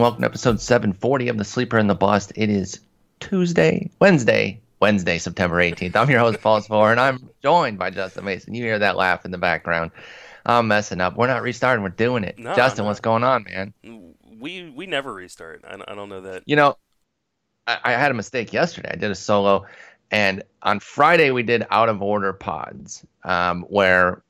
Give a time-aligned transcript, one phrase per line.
[0.00, 2.32] And welcome to episode 740 of The Sleeper and the Bust.
[2.34, 2.80] It is
[3.20, 5.94] Tuesday, Wednesday, Wednesday, September 18th.
[5.94, 8.54] I'm your host, Paul Sporer, and I'm joined by Justin Mason.
[8.54, 9.90] You hear that laugh in the background.
[10.46, 11.18] I'm messing up.
[11.18, 12.38] We're not restarting, we're doing it.
[12.38, 12.88] No, Justin, no.
[12.88, 13.74] what's going on, man?
[14.40, 15.66] We we never restart.
[15.68, 16.44] I, I don't know that.
[16.46, 16.78] You know,
[17.66, 18.92] I, I had a mistake yesterday.
[18.94, 19.66] I did a solo,
[20.10, 24.22] and on Friday we did out of order pods, um, where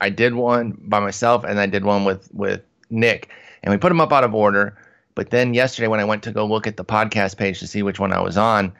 [0.00, 3.28] I did one by myself and I did one with with Nick,
[3.62, 4.74] and we put them up out of order.
[5.16, 7.82] But then yesterday, when I went to go look at the podcast page to see
[7.82, 8.72] which one I was on,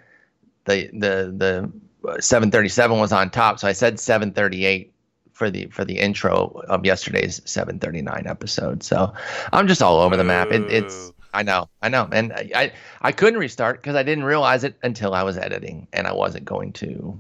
[0.67, 1.73] the the the
[2.09, 4.93] uh, 737 was on top, so I said 738
[5.33, 8.83] for the for the intro of yesterday's 739 episode.
[8.83, 9.13] So
[9.53, 10.53] I'm just all over the map.
[10.53, 14.25] It, it's I know, I know, and I I, I couldn't restart because I didn't
[14.25, 17.19] realize it until I was editing, and I wasn't going to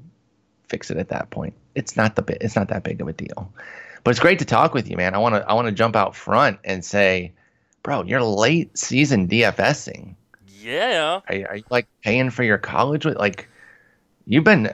[0.68, 1.54] fix it at that point.
[1.74, 3.50] It's not the it's not that big of a deal,
[4.04, 5.14] but it's great to talk with you, man.
[5.14, 7.32] I want to I want to jump out front and say,
[7.86, 10.16] bro, you're late season DFSing.
[10.58, 11.20] Yeah.
[11.28, 13.48] Are you, are you like paying for your college with like
[14.26, 14.72] you've been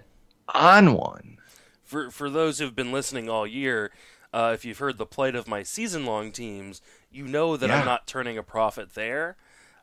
[0.49, 1.37] on one.
[1.85, 3.93] For for those who've been listening all year,
[4.33, 7.81] uh, if you've heard the plight of my season long teams, you know that Yeah.
[7.81, 9.37] I'm not turning a profit there.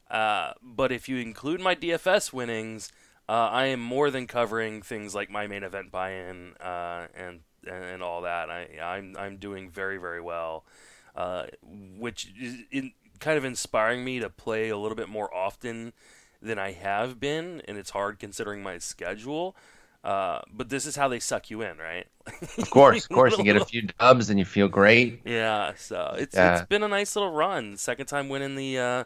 [0.09, 2.91] Uh, but if you include my DFS winnings,
[3.30, 7.41] uh, I am more than covering things like my main event buy-in uh, and
[7.72, 8.50] and all that.
[8.50, 10.66] I I'm I'm doing very very well,
[11.16, 15.94] uh, which is in, kind of inspiring me to play a little bit more often
[16.42, 19.56] than I have been, and it's hard considering my schedule.
[20.03, 22.08] Uh, but this is how they suck you in, right?
[22.62, 25.25] Of course, of course, you get a few dubs and you feel great.
[25.25, 26.40] Yeah, so it's Yeah.
[26.40, 27.78] it's been a nice little run.
[27.78, 29.03] Second time winning the uh,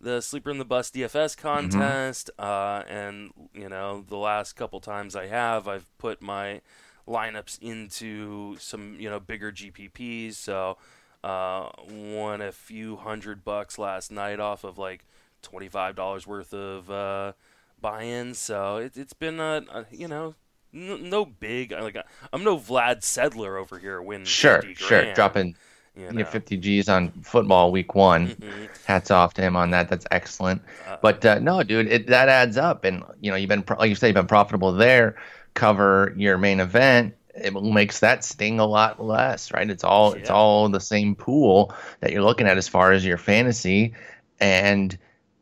[0.00, 1.94] the sleeper in the bus DFS Mm-hmm.
[1.94, 6.60] contest, uh, and you know the last couple times I have, I've put my
[7.08, 10.34] lineups into some you know bigger GPPs.
[10.34, 10.76] So
[11.24, 15.04] uh, won a few hundred bucks last night off of like
[15.42, 17.32] twenty five dollars worth of uh,
[17.80, 18.38] buy-ins.
[18.38, 20.34] So it, it's been a, a you know.
[20.74, 21.96] n- No big like
[22.32, 25.56] I'm no Vlad Sedler over here winning Sure, 50 sure, dropping
[25.96, 26.24] you know.
[26.24, 28.28] 50 G's on football week one.
[28.28, 28.68] Mhm.
[28.84, 29.88] Hats off to him on that.
[29.88, 30.60] That's excellent.
[30.88, 32.84] Uh, But uh, no, dude, it, that adds up.
[32.84, 35.16] And you know, you've been like you say, you've been profitable there.
[35.54, 37.14] Cover your main event.
[37.36, 39.68] It makes that sting a lot less, right?
[39.68, 43.18] It's all it's all the same pool that you're looking at as far as your
[43.18, 43.94] fantasy,
[44.40, 44.96] and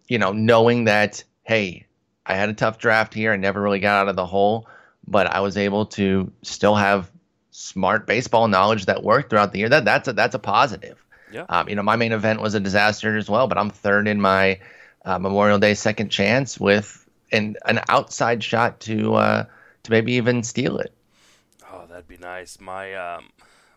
[0.08, 1.86] you know, knowing that hey,
[2.25, 3.32] I had a tough draft here.
[3.32, 4.69] I never really got out of the hole,
[5.06, 7.10] but I was able to still have
[7.50, 9.69] smart baseball knowledge that worked throughout the year.
[9.69, 11.04] That that's a that's a positive.
[11.31, 11.47] Yeah.
[11.48, 14.20] Um, you know, my main event was a disaster as well, but I'm third in
[14.20, 14.60] my
[15.04, 19.44] uh, Memorial Day second chance with an an outside shot to uh,
[19.84, 20.92] to maybe even steal it.
[22.02, 22.58] That'd be nice.
[22.60, 23.28] My um,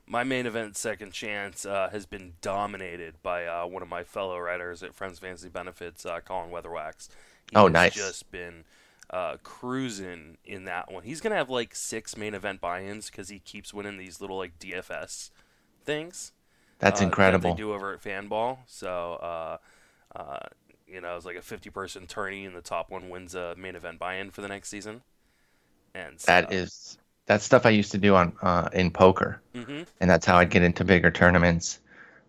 [0.08, 4.40] my main event second chance uh, has been dominated by uh, one of my fellow
[4.40, 7.10] writers at Friends Fantasy Benefits, uh, Colin Weatherwax.
[7.52, 7.94] He Oh, nice.
[7.94, 8.64] Just been
[9.12, 11.04] uh, cruising in that one.
[11.04, 14.58] He's gonna have like six main event buy-ins because he keeps winning these little like
[14.58, 15.30] DFS
[15.84, 16.32] things.
[16.80, 17.52] That's uh, incredible.
[17.52, 18.58] That they do over at Fanball.
[18.66, 19.58] So, uh,
[20.16, 20.40] uh,
[20.88, 23.76] you know, it's like a 50 person tourney, and the top one wins a main
[23.76, 25.04] event buy in for the next season.
[25.94, 29.84] And so, That is that's stuff I used to do on uh, in poker, hmm
[30.02, 31.80] and that's how I'd get into bigger tournaments.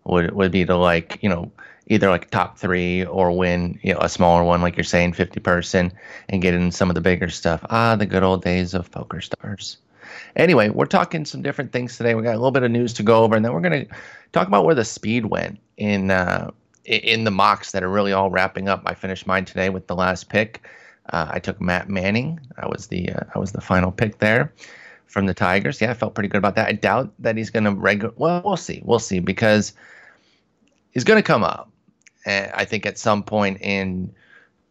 [0.05, 1.51] Would would be to like you know
[1.87, 5.39] either like top three or win you know a smaller one like you're saying 50
[5.39, 5.91] person
[6.29, 7.65] and get in some of the bigger stuff.
[7.69, 9.77] Ah, the good old days of PokerStars.
[10.35, 12.15] Anyway, we're talking some different things today.
[12.15, 13.85] We got a little bit of news to go over, and then we're gonna
[14.31, 16.51] talk about where the speed went in uh,
[16.85, 18.81] in the mocks that are really all wrapping up.
[18.85, 20.65] I finished mine today with the last pick.
[21.11, 22.39] Uh, I took Matt Manning.
[22.57, 24.53] I was the uh, I was the final pick there
[25.07, 25.81] from the Tigers.
[25.81, 26.67] Yeah, I felt pretty good about that.
[26.67, 28.13] I doubt that he's gonna regular.
[28.17, 28.81] Well, we'll see.
[28.83, 29.73] We'll see because
[30.91, 31.71] he's gonna come up.
[32.25, 34.13] And I think at some point in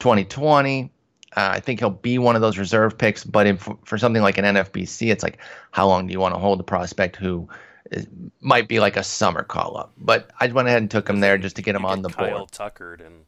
[0.00, 0.93] 2020.
[1.37, 4.38] Uh, I think he'll be one of those reserve picks, but if, for something like
[4.38, 5.37] an NFBC, it's like,
[5.71, 7.47] how long do you want to hold a prospect who
[7.91, 8.06] is,
[8.41, 9.93] might be like a summer call up?
[9.99, 12.39] But I went ahead and took him there just to get him on the Kyle
[12.39, 12.53] board.
[12.53, 13.27] Tuckered and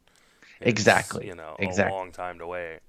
[0.61, 1.95] Exactly, you know, exactly.
[1.95, 2.81] a long time to wait.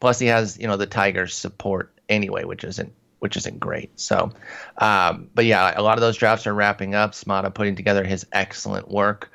[0.00, 2.92] Plus, he has you know the Tigers' support anyway, which isn't
[3.22, 3.88] which isn't great.
[4.00, 4.32] So,
[4.78, 7.12] um, but yeah, a lot of those drafts are wrapping up.
[7.12, 9.30] Smata putting together his excellent work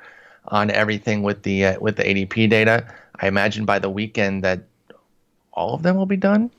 [0.48, 2.86] on everything with the uh, with the ADP data.
[3.18, 4.60] I imagine by the weekend that
[5.54, 6.50] all of them will be done,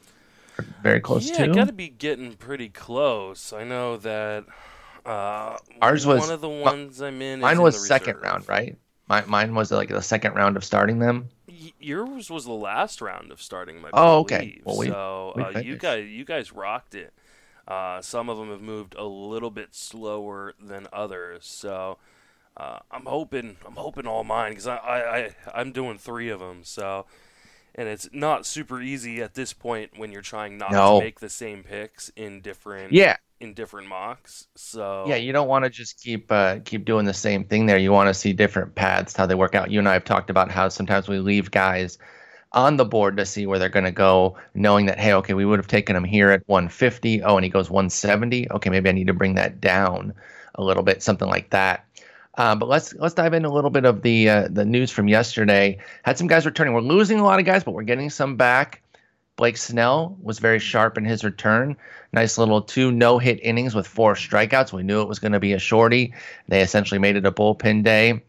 [0.81, 1.53] very close yeah, to.
[1.53, 3.53] got to be getting pretty close.
[3.53, 4.45] I know that
[5.05, 7.37] uh, Ours was- one of the ones I'm in.
[7.39, 8.23] is Mine in was the second reserve.
[8.23, 8.75] round, right?
[9.07, 11.29] My, mine was like the second round of starting them.
[11.47, 13.89] Y- Yours was the last round of starting, my.
[13.93, 14.59] Oh, okay.
[14.63, 17.13] Well, we- so we uh, you guys, you guys rocked it.
[17.69, 21.45] Uh, some of them have moved a little bit slower than others.
[21.45, 21.99] So
[22.57, 26.39] uh, I'm hoping I'm hoping all mine because I, I I I'm doing three of
[26.39, 26.61] them.
[26.63, 27.05] So,
[27.75, 30.99] and it's not super easy at this point when you're trying not No.
[30.99, 34.47] to make the same picks in different Yeah, in different mocks.
[34.55, 35.15] So yeah.
[35.17, 37.77] You don't want to just keep uh, keep doing the same thing there.
[37.77, 39.69] You want to see different paths, how they work out.
[39.69, 41.99] You and I have talked about how sometimes we leave guys
[42.51, 45.45] on the board to see where they're going to go, knowing that hey, okay, we
[45.45, 47.21] would have taken him here at 150.
[47.23, 48.51] Oh, and he goes 170.
[48.51, 50.13] Okay, maybe I need to bring that down
[50.55, 51.85] a little bit, something like that.
[52.37, 55.07] Uh, but let's let's dive into a little bit of the uh, the news from
[55.07, 55.77] yesterday.
[56.03, 56.73] Had some guys returning.
[56.73, 58.81] We're losing a lot of guys, but we're getting some back.
[59.35, 61.75] Blake Snell was very sharp in his return.
[62.11, 64.73] Nice little two no hit innings with four strikeouts.
[64.73, 66.13] We knew it was going to be a shorty.
[66.47, 68.21] They essentially made it a bullpen day.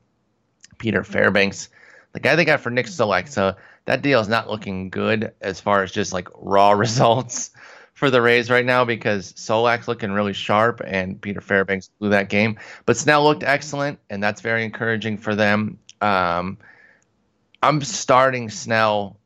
[0.78, 1.68] Peter Fairbanks,
[2.12, 3.28] the guy they got for Nick Solak.
[3.28, 3.54] So
[3.90, 7.50] that deal is not looking good as far as just like raw results
[7.92, 12.28] for the Rays right now because Solak's looking really sharp and Peter Fairbanks blew that
[12.28, 12.56] game.
[12.86, 15.76] But Snell looked excellent, and that's very encouraging for them.
[16.00, 16.56] Um,
[17.62, 19.18] I'm starting Snell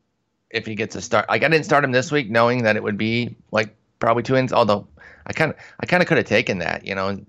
[0.49, 1.29] if he gets a start.
[1.29, 4.35] Like I didn't start him this week, knowing that it would be like probably two
[4.35, 4.53] innings.
[4.53, 4.89] Although
[5.27, 7.21] I kind of I kind of could have taken that, you know,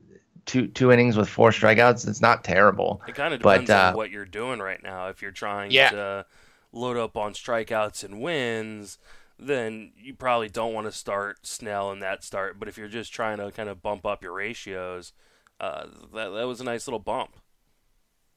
[0.46, 2.08] two two innings with four strikeouts.
[2.08, 3.02] It's not terrible.
[3.08, 5.10] It kind of But, depends on uh, what you're doing right now.
[5.10, 5.90] If you're trying Yeah.
[5.90, 6.26] to
[6.76, 8.98] load up on strikeouts and wins,
[9.40, 12.60] then you probably don't want to start Snell in that start.
[12.60, 15.14] But if you're just trying to kind of bump up your ratios,
[15.60, 17.36] uh, that that was a nice little bump.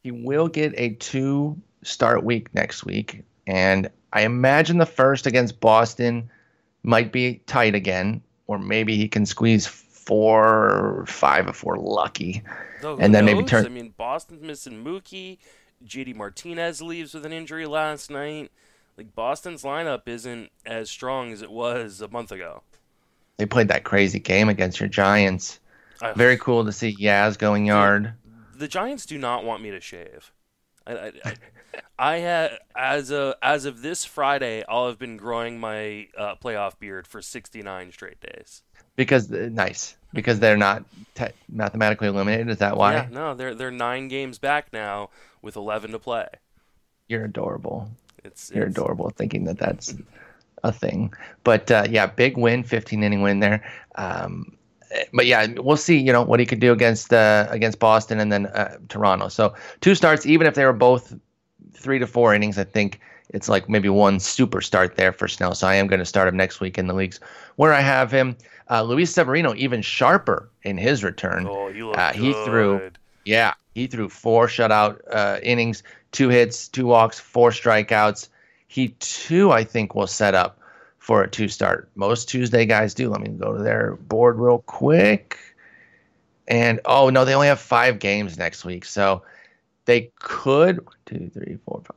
[0.03, 5.61] He will get a two start week next week, and I imagine the first against
[5.61, 6.31] Boston
[6.83, 10.45] might be tight again, or maybe he can squeeze four
[11.01, 12.43] or five if we're lucky.
[12.81, 15.39] Though, And then maybe turn- I mean, Boston's missing Mookie.
[15.87, 18.51] JD Martinez leaves with an injury last night.
[18.97, 22.63] Like Boston's lineup isn't as strong as it was a month ago.
[23.37, 25.61] They played that crazy game against your Giants.
[26.03, 28.15] I- Very cool to see Yaz going yard.
[28.57, 30.33] the Giants do not want me to shave.
[30.87, 31.35] I, I, I,
[31.99, 36.79] I had as a as of this Friday, I'll have been growing my uh, playoff
[36.79, 38.63] beard for 69 straight days.
[38.97, 40.83] Because uh, nice, because they're not
[41.15, 42.49] te- mathematically eliminated.
[42.49, 42.95] Is that why?
[42.95, 45.11] Yeah, no, they're they're nine games back now
[45.43, 46.27] with 11 to play.
[47.09, 47.91] You're adorable.
[48.25, 49.95] It's, You're it's adorable thinking that that's
[50.65, 51.13] a thing.
[51.45, 53.65] But uh, yeah, big win, 15 inning win there.
[53.95, 54.57] Um,
[55.13, 55.99] but yeah, we'll see.
[55.99, 59.29] You know what he could do against uh, against Boston and then uh, Toronto.
[59.29, 61.15] So two starts, even if they were both
[61.73, 63.01] three to four innings, I think
[63.31, 65.55] it's like maybe one super start there for Snell.
[65.55, 67.21] So I am going to start him next week in the leagues
[67.57, 68.37] where I have him.
[68.71, 71.47] Uh, Luis Severino even sharper in his return.
[71.49, 72.21] Oh, you look Uh, good.
[72.21, 72.91] he threw-
[73.25, 75.83] Yeah, he threw four shutout uh, innings,
[76.13, 78.29] two hits, two walks, four strikeouts.
[78.67, 80.59] He too, I think, will set up
[80.99, 81.89] for a two start.
[81.95, 83.09] Most Tuesday guys do.
[83.09, 85.39] Let me go to their board real quick.
[86.49, 89.23] And oh no, they only have five games next week, so
[89.85, 91.97] they could two, three, four, five.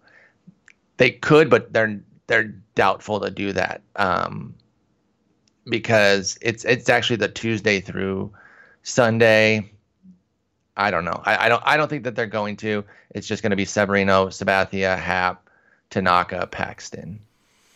[0.97, 4.53] They could, but they're they're doubtful to do that um,
[5.65, 8.31] because it's it's actually the Tuesday through
[8.83, 9.71] Sunday.
[10.77, 11.21] I don't know.
[11.25, 11.63] I, I don't.
[11.65, 12.83] I don't think that they're going to.
[13.11, 15.49] It's just going to be Severino, Sabathia, Happ,
[15.89, 17.19] Tanaka, Paxton.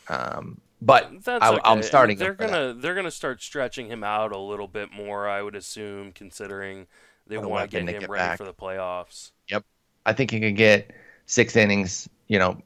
[0.07, 1.61] Um, but That's I, okay.
[1.63, 2.17] I'm starting.
[2.17, 2.51] They're him for that.
[2.51, 6.87] gonna they're gonna start stretching him out a little bit more, I would assume, considering
[7.27, 8.37] they want to get him get ready back.
[8.37, 9.31] for the playoffs.
[9.49, 9.63] Yep,
[10.05, 10.91] I think he could get
[11.25, 12.09] six innings.
[12.27, 12.61] You know,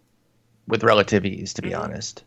[0.67, 1.79] with relative ease, to be Mhm.
[1.79, 2.23] honest.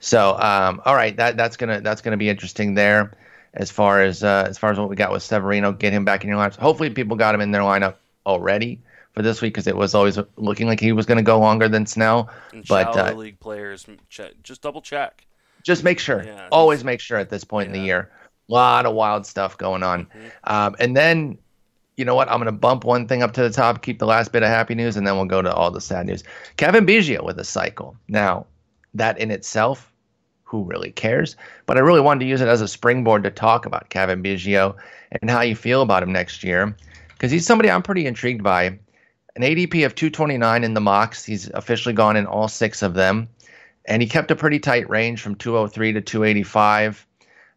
[0.00, 3.12] So, um, all right, that that's gonna that's gonna be interesting there,
[3.54, 6.22] as far as uh, as far as what we got with Severino, get him back
[6.22, 6.56] in your lineup.
[6.56, 8.80] Hopefully, people got him in their lineup already
[9.12, 11.68] for this week because it was always looking like he was going to go longer
[11.68, 12.30] than Snell.
[12.52, 15.26] And But, uh, league players, check, just double check.
[15.64, 18.10] Just make sure, Yeah, always make sure at this point in the year.
[18.48, 20.30] A lot of wild stuff going on, Mhm.
[20.50, 21.38] um, and then.
[21.96, 22.30] You know what?
[22.30, 24.48] I'm going to bump one thing up to the top, keep the last bit of
[24.48, 26.24] happy news, and then we'll go to all the sad news.
[26.56, 27.94] Cavan Biggio with a cycle.
[28.08, 28.46] Now,
[28.94, 29.89] that in itself,
[30.50, 31.36] who really cares?
[31.66, 34.74] But I really wanted to use it as a springboard to talk about Cavan Biggio
[35.12, 36.74] and how you feel about him next year,
[37.10, 38.78] because he's somebody I'm pretty intrigued by.
[39.36, 41.24] An ADP of 229 in the mocks.
[41.24, 43.28] He's officially gone in all six of them,
[43.84, 47.06] and he kept a pretty tight range from 203 to 285.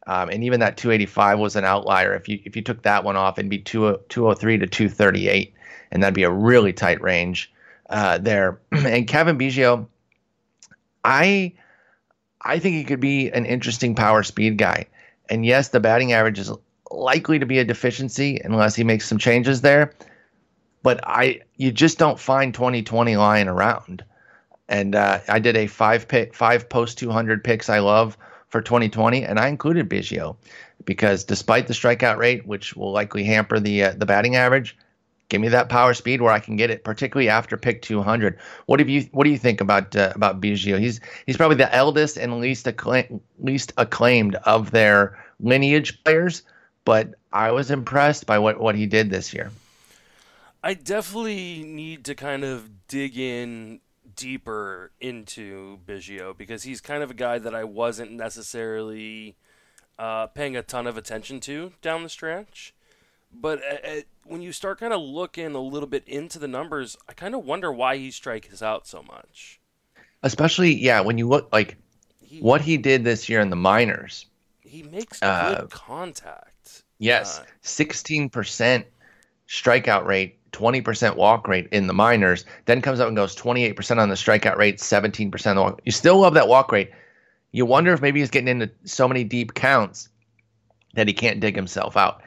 [0.05, 2.13] Um, and even that 285 was an outlier.
[2.13, 5.53] If you if you took that one off, it'd be 2, 203 to 238,
[5.91, 7.51] and that'd be a really tight range
[7.89, 8.59] uh, there.
[8.71, 9.87] and Kevin Biggio,
[11.03, 11.53] I
[12.43, 14.87] I think he could be an interesting power speed guy.
[15.29, 16.51] And yes, the batting average is
[16.91, 19.93] likely to be a deficiency unless he makes some changes there.
[20.83, 24.03] But I you just don't find 2020 lying around.
[24.67, 28.17] And uh, I did a five pick five post 200 picks I love
[28.49, 30.35] for 2020, and I included Biggio
[30.85, 34.77] because despite the strikeout rate, which will likely hamper the uh, the batting average,
[35.29, 38.37] Give me that power speed where I can get it, particularly after pick 200.
[38.65, 40.79] What have you What do you think about uh, about Biggio?
[40.79, 46.43] He's he's probably the eldest and least acclaim, least acclaimed of their lineage players,
[46.85, 49.51] but I was impressed by what what he did this year.
[50.63, 53.81] I definitely need to kind of dig in
[54.15, 59.35] deeper into Biggio because he's kind of a guy that I wasn't necessarily
[59.97, 62.73] uh, paying a ton of attention to down the stretch.
[63.33, 66.97] But at, at, when you start kind of looking a little bit into the numbers,
[67.07, 69.59] I kind of wonder why he strikes out so much.
[70.21, 71.77] Especially, yeah, when you look like
[72.21, 74.25] he, what he did this year in the minors.
[74.61, 76.83] He makes uh, good contact.
[76.97, 78.85] Yes, uh, sixteen uh, percent
[79.47, 82.45] strikeout rate, twenty percent walk rate in the minors.
[82.65, 85.61] Then comes up and goes twenty eight percent on the strikeout rate, seventeen percent the
[85.61, 85.81] walk.
[85.85, 86.91] You still love that walk rate.
[87.51, 90.09] You wonder if maybe he's getting into so many deep counts
[90.95, 92.23] that he can't dig himself out.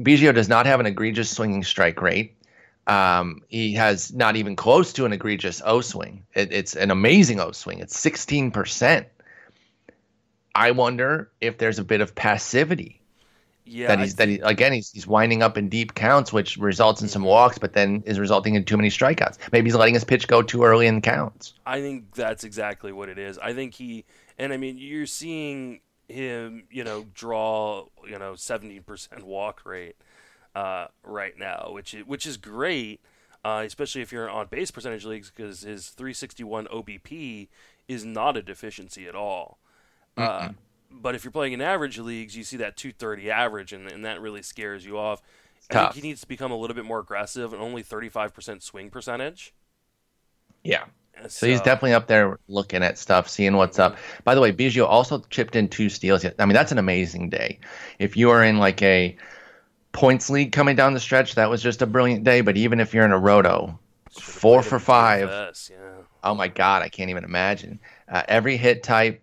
[0.00, 2.36] Biggio does not have an egregious swinging strike rate.
[2.86, 6.24] Um, he has not even close to an egregious O swing.
[6.34, 7.80] It, it's an amazing O swing.
[7.80, 9.06] It's 16%.
[10.54, 13.02] I wonder if there's a bit of passivity.
[13.68, 17.02] Yeah, that he's that he again he's he's winding up in deep counts, which results
[17.02, 19.38] in some walks, but then is resulting in too many strikeouts.
[19.50, 21.52] Maybe he's letting his pitch go too early in counts.
[21.66, 23.38] I think that's exactly what it is.
[23.38, 24.04] I think he
[24.38, 29.96] and I mean you're seeing him, you know, draw, you know, 70% walk rate
[30.54, 33.00] uh, right now, which is, which is great,
[33.44, 37.48] uh, especially if you're on base percentage leagues because his 361 OBP
[37.88, 39.58] is not a deficiency at all.
[40.16, 40.50] Uh,
[40.90, 44.20] but if you're playing in average leagues, you see that 230 average, and, and that
[44.20, 45.20] really scares you off.
[45.70, 48.88] I think he needs to become a little bit more aggressive and only 35% swing
[48.88, 49.52] percentage.
[50.62, 50.84] Yeah.
[51.22, 53.96] So, so, he's definitely up there looking at stuff, seeing what's up.
[54.24, 56.24] By the way, Biggio also chipped in two steals.
[56.24, 57.58] I mean, that's an amazing day.
[57.98, 59.16] If you are in like a
[59.92, 62.42] points league coming down the stretch, that was just a brilliant day.
[62.42, 63.78] But even if you're in a roto,
[64.10, 65.28] four for five.
[65.70, 65.92] yeah.
[66.22, 67.80] Oh my God, I can't even imagine.
[68.08, 69.22] Uh, every hit type,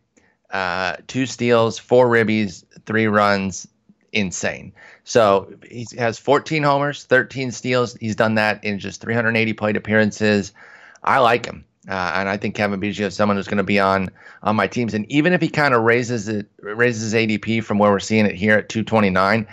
[0.52, 3.68] uh, two steals, four ribbies, three runs,
[4.14, 4.74] insane.
[5.04, 7.96] So he has 14 homers, 13 steals.
[7.96, 10.54] He's done that in just 380 plate appearances.
[11.04, 11.66] I like him.
[11.88, 14.10] Uh, and I think Cavan Biggio is someone who's going to be on
[14.42, 14.94] on my teams.
[14.94, 18.36] And even if he kind of raises it, raises ADP from where we're seeing it
[18.36, 19.48] here at 229,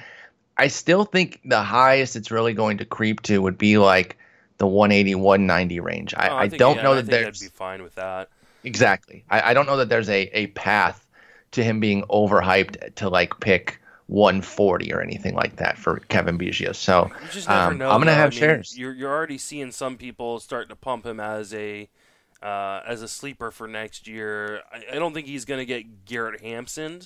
[0.57, 4.17] I still think the highest it's really going to creep to would be like
[4.59, 6.15] the 180, 190 range.
[6.15, 7.43] I, oh, I, I don't yeah, know that there's.
[7.43, 8.29] I'd be fine with that.
[8.63, 9.25] Exactly.
[9.31, 11.07] I, I don't know that there's a, a path
[11.53, 16.75] to him being overhyped to like pick 140 or anything like that for Cavan Biggio.
[16.75, 17.11] So
[17.49, 18.79] um, know, I'm going to have I mean, shares.
[18.79, 21.89] You're, you're already seeing some people starting to pump him as a
[22.43, 24.63] uh, as a sleeper for next year.
[24.73, 27.03] I, I don't think he's going to get Garrett Hampson.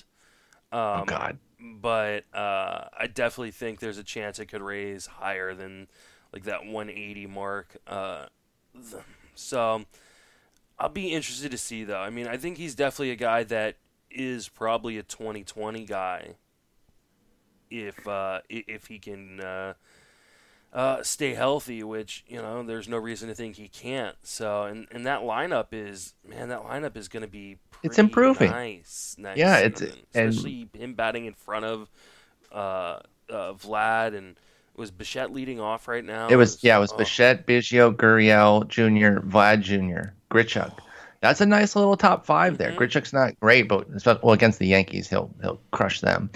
[0.71, 1.37] Oh, um, oh God!
[1.59, 5.87] But uh, I definitely think there's a chance it could raise higher than
[6.33, 7.77] like that 180 mark.
[7.87, 8.25] Uh,
[9.35, 9.85] so
[10.77, 11.99] I'll be interested to see though.
[11.99, 13.77] I mean, I think he's definitely a guy that
[14.11, 16.35] is probably a 2020 guy
[17.69, 19.39] if uh, if he can
[20.75, 24.15] uh, stay healthy, which you know there's no reason to think he can't.
[24.23, 28.51] So, and and that lineup is man, that lineup is going to be it's improving.
[28.51, 29.37] Nice, nice.
[29.37, 31.89] Yeah, it's especially and, him batting in front of
[32.51, 34.35] uh, uh, Vlad and
[34.75, 36.27] was Bichette leading off right now?
[36.27, 36.97] It was yeah, it was oh.
[36.97, 40.77] Bichette, Biggio, Gurriel Jr., Vlad Jr., Grichuk.
[41.21, 42.71] That's a nice little top five there.
[42.71, 42.79] Mm-hmm.
[42.79, 43.87] Grichuk's not great, but
[44.21, 46.29] well against the Yankees, he'll he'll crush them.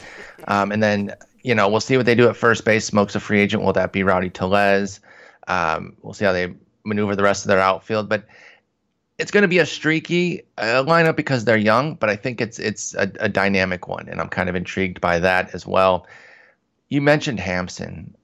[0.48, 2.89] Um, and then you know, we'll see what they do at first base.
[2.89, 3.63] Smoak's a free agent.
[3.63, 5.00] Will that be Rowdy Tellez?
[5.48, 6.53] Um, we'll see how they
[6.84, 8.10] maneuver the rest of their outfield.
[8.10, 8.25] But
[9.17, 12.60] it's going to be a streaky uh, lineup because they're young, but I think it's
[12.60, 16.08] it's a, a, dynamic one, and I'm kind of intrigued by that as well.
[16.88, 18.15] You mentioned Hampson.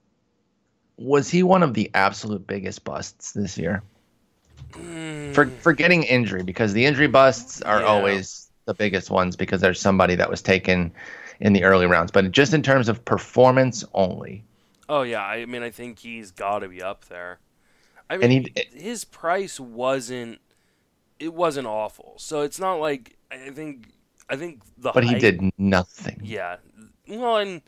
[0.96, 3.82] Was he one of the absolute biggest busts this year?
[4.72, 5.34] Mm.
[5.34, 7.86] For for getting injury, because the injury busts are yeah.
[7.86, 10.92] always the biggest ones because there's somebody that was taken
[11.40, 14.44] in the early rounds, but just in terms of performance only.
[14.88, 17.38] Oh yeah, I mean I think he's got to be up there.
[18.08, 20.40] I mean he, his price wasn't
[21.18, 22.14] it wasn't awful.
[22.18, 23.88] So it's not like I think
[24.28, 26.20] I think the But he did nothing.
[26.22, 26.56] Yeah.
[27.08, 27.62] Well, and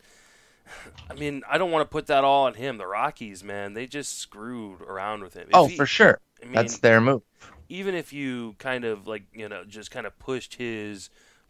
[1.09, 2.77] I mean, I don't want to put that all on him.
[2.77, 5.47] The Rockies, man, they just screwed around with him.
[5.49, 6.19] If oh, he, for sure.
[6.41, 7.21] I mean, That's their move.
[7.69, 11.09] Even if you kind of like, you know, just kind of pushed his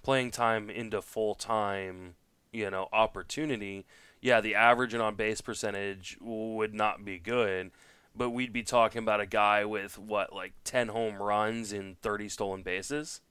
[0.10, 2.16] playing time into full time,
[2.52, 3.86] you know, opportunity,
[4.22, 7.70] yeah, the average and on base percentage would not be good,
[8.16, 12.28] but we'd be talking about a guy with what, like 10 home runs and 30
[12.28, 13.22] stolen bases.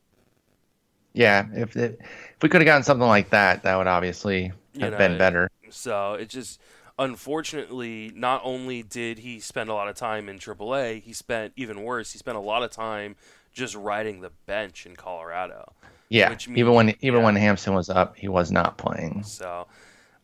[1.15, 4.55] Yeah, if it, if we could have gotten something like that, that would obviously have
[4.75, 5.51] you know, been better.
[5.71, 6.61] So it just
[6.97, 11.83] unfortunately, not only did he spend a lot of time in AAA, he spent even
[11.83, 12.13] worse.
[12.13, 13.17] He spent a lot of time
[13.53, 15.73] just riding the bench in Colorado.
[16.11, 17.25] Yeah, even when even yeah.
[17.25, 19.25] when Hampson was up, he was not playing.
[19.25, 19.67] So,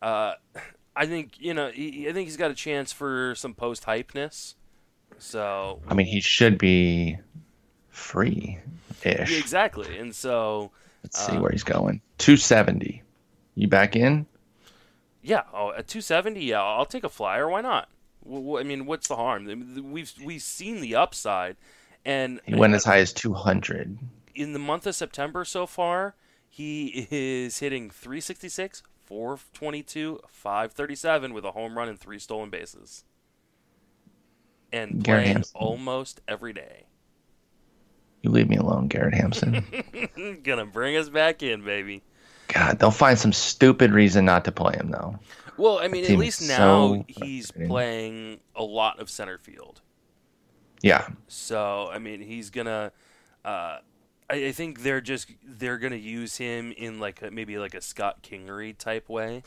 [0.01, 0.33] uh,
[0.97, 4.55] I think you know, he, I think he's got a chance for some post hypeness.
[5.19, 7.19] So, I mean, he should be
[7.91, 8.59] free
[9.03, 9.31] ish.
[9.31, 10.71] Yeah, exactly, and so
[11.03, 12.01] let's see uh, where he's going.
[12.17, 13.03] Two seventy.
[13.55, 14.27] You back in?
[15.23, 15.43] Yeah.
[15.53, 17.49] Oh, at two seventy, yeah, I'll take a flyer.
[17.49, 17.89] Why not?
[18.27, 19.45] I mean, what's the harm?
[19.93, 21.57] We've we've seen the upside,
[22.07, 23.99] and he went as high as two hundred
[24.35, 26.17] in the month of September so far.
[26.49, 33.05] He is hitting 366, 422, 537 with a home run and three stolen bases,
[34.73, 35.61] and Garrett playing Hampson.
[35.61, 36.87] almost every day.
[38.23, 39.65] You leave me alone, Garrett Hampson.
[40.45, 42.03] Gonna bring us back in, baby.
[42.49, 45.19] God, they'll find some stupid reason not to play him though.
[45.57, 49.81] Well, I mean, at least now so he's playing a lot of center field.
[50.83, 51.09] Yeah.
[51.27, 52.93] So I mean, he's gonna.
[53.45, 53.79] Uh,
[54.31, 57.81] I, I, think they're just they're gonna use him in like a, maybe like a
[57.81, 59.43] Scott Kingery type way.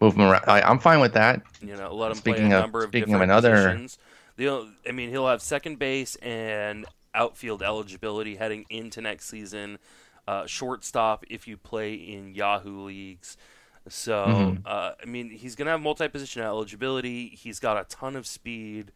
[0.00, 0.44] Move him around.
[0.46, 1.42] I, am fine with that.
[1.60, 3.54] You know, let him speaking play a of, number of different of another...
[3.54, 3.98] positions.
[4.36, 9.78] They'll, I mean, he'll have second base and outfield eligibility heading into next season
[10.26, 13.36] uh, shortstop if you play in Yahoo leagues.
[13.88, 14.66] So, mm-hmm.
[14.66, 17.28] uh, I mean, he's going to have multi position eligibility.
[17.28, 18.92] He's got a ton of speed.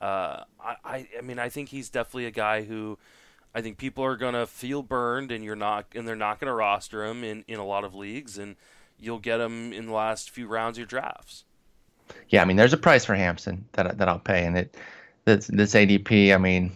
[0.00, 2.98] Uh, I, I, I mean, I think he's definitely a guy who
[3.54, 7.04] I think people are to feel burned, and you're not, and they're not to roster
[7.04, 8.56] him in, in a lot of leagues, and
[8.98, 11.44] you'll get him in the last few rounds of your drafts.
[12.28, 14.76] Yeah, I mean, there's a price for Hampson that that I'll pay, and it
[15.24, 16.34] this this ADP.
[16.34, 16.72] I mean,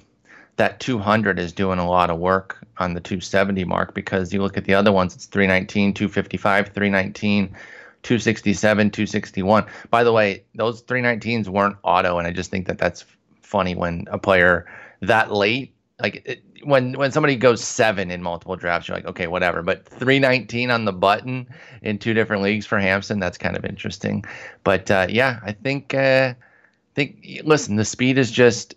[0.56, 4.56] that 200 is doing a lot of work on the 270 mark because you look
[4.56, 7.46] at the other ones, it's 319, 255, 319,
[8.02, 9.66] 267, 261.
[9.90, 13.04] By the way, those 319s weren't auto, and I just think that that's
[13.40, 14.66] funny when a player
[15.00, 19.28] that late, like it, when when somebody goes seven in multiple drafts, you're like, okay,
[19.28, 19.62] whatever.
[19.62, 21.46] But 319 on the button
[21.80, 24.24] in two different leagues for Hampson, that's kind of interesting.
[24.64, 25.94] But uh, yeah, I think.
[25.94, 26.34] Uh,
[26.94, 28.74] think listen, the speed is just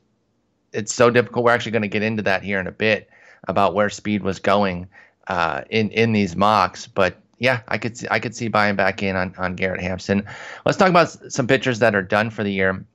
[0.74, 1.46] it's so difficult.
[1.46, 3.10] We're actually going to get into that here in a bit
[3.48, 4.88] about where speed was going
[5.28, 6.88] uh, in in these mocks.
[6.88, 10.26] But yeah, I could see, I could see buying back in on, on Garrett Hampson.
[10.66, 12.86] Let's talk about some pitchers that are done for the year.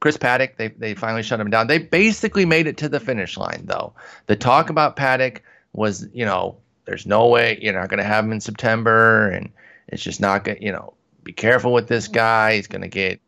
[0.00, 1.66] Chris Paddack, they they finally shut him down.
[1.66, 3.94] They basically made it to the finish line though.
[4.26, 8.24] The talk about Paddock was, you know, there's no way you're not going to have
[8.24, 9.50] him in September, and
[9.88, 10.58] it's just not going.
[10.58, 12.56] to, You know, be careful with this guy.
[12.56, 13.20] He's going to get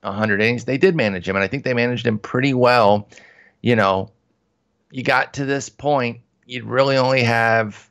[0.00, 0.64] 100 innings.
[0.64, 3.08] They did manage him, and I think they managed him pretty well
[3.64, 4.10] you know,
[4.90, 7.88] you got to this point, you'd really only have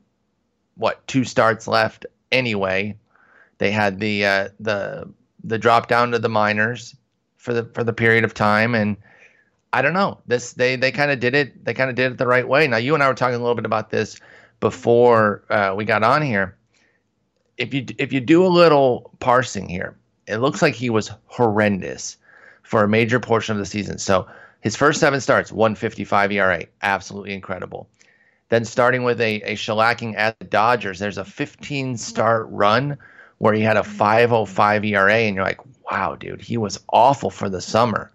[0.76, 2.96] what two starts left anyway.
[3.58, 5.10] They had the uh, the
[5.44, 6.96] the drop down to the minors
[7.44, 8.96] for the for the period of time, and
[9.74, 10.18] I don't know.
[10.26, 11.66] This they they kind of did it.
[11.66, 12.68] They kind of did it the right way.
[12.68, 14.18] Now you and I were talking a little bit about this
[14.62, 16.56] before uh, we got on here.
[17.58, 22.18] If you if you do a little parsing here, it looks like he was horrendous
[22.64, 23.98] for a major portion of the season.
[23.98, 24.26] So
[24.62, 27.90] his first seven starts, 155 ERA, absolutely incredible.
[28.48, 32.98] Then starting with a, a shellacking at the Dodgers, there's a 15 start run
[33.40, 37.50] where he had a 505 ERA, and you're like, wow, dude, he was awful for
[37.50, 38.12] the summer.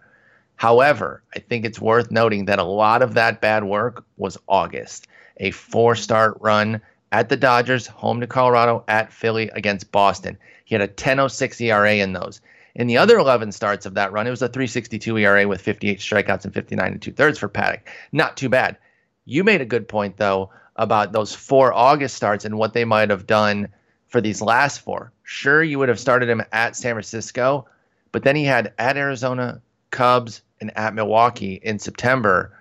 [0.56, 5.06] However, I think it's worth noting that a lot of that bad work was August.
[5.36, 6.80] A four start run
[7.12, 10.36] at the Dodgers, home to Colorado, at Philly, against Boston.
[10.64, 12.40] He had a 10.06 ERA in those.
[12.74, 15.98] In the other 11 starts of that run, it was a 362 ERA with 58
[15.98, 17.82] strikeouts and 59 and two thirds for Paddack.
[18.12, 18.76] Not too bad.
[19.24, 23.10] You made a good point, though, about those four August starts and what they might
[23.10, 23.68] have done
[24.08, 25.12] for these last four.
[25.22, 27.66] Sure, you would have started him at San Francisco,
[28.12, 32.52] but then he had at Arizona, Cubs, and at Milwaukee in September.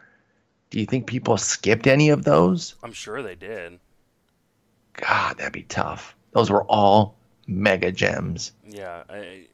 [0.70, 2.76] Do you think people skipped any of those?
[2.84, 3.80] I'm sure they did.
[4.94, 6.16] God, that'd be tough.
[6.34, 7.16] Those were all
[7.48, 8.52] mega gems.
[8.68, 9.48] Yeah, I,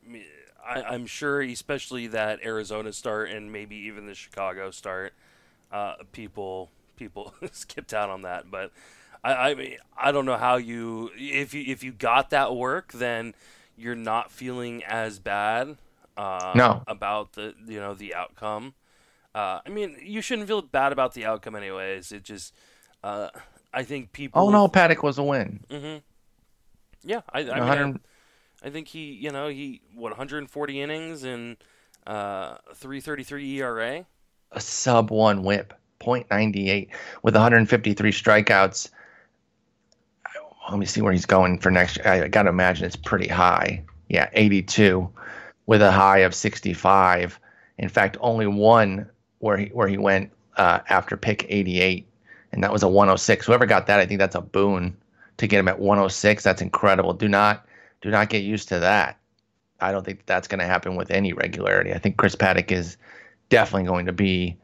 [0.65, 5.13] I, am sure, especially that Arizona start and maybe even the Chicago start,
[5.71, 8.49] uh, people people skipped out on that.
[8.49, 8.71] But
[9.23, 12.91] I, I mean, I don't know how you if you if you got that work,
[12.93, 13.33] then
[13.77, 15.77] you're not feeling as bad.
[16.15, 16.83] Uh, no.
[16.88, 18.73] About the you know the outcome.
[19.33, 22.12] Uh, I mean, you shouldn't feel bad about the outcome, anyways.
[22.12, 22.53] It just,
[23.03, 23.29] uh,
[23.73, 24.41] I think people.
[24.41, 25.59] Oh no, Paddack was a win.
[25.69, 25.97] Mm-hmm.
[27.03, 27.99] Yeah, I, I mean,
[28.63, 31.57] I think he, you know, he what 140 innings and
[32.05, 34.05] uh, 333 ERA.
[34.51, 36.89] A sub one WHIP, 0.98
[37.23, 38.89] with 153 strikeouts.
[40.69, 41.97] Let me see where he's going for next.
[41.97, 42.08] year.
[42.08, 43.84] I got to imagine it's pretty high.
[44.10, 45.10] Yeah, 82.
[45.65, 47.39] with a high of 65.
[47.78, 52.08] In fact, only one where he where he went uh, after pick 88,
[52.52, 53.45] and that was a 106.
[53.45, 54.95] Whoever got that, I think that's a boon
[55.38, 56.43] to get him at 106.
[56.43, 57.13] That's incredible.
[57.13, 57.65] Do not
[58.02, 59.17] do not get used to that.
[59.82, 61.93] I don't think that's going to happen with any regularity.
[61.93, 62.97] I think Chris Paddack is
[63.49, 64.58] definitely going to be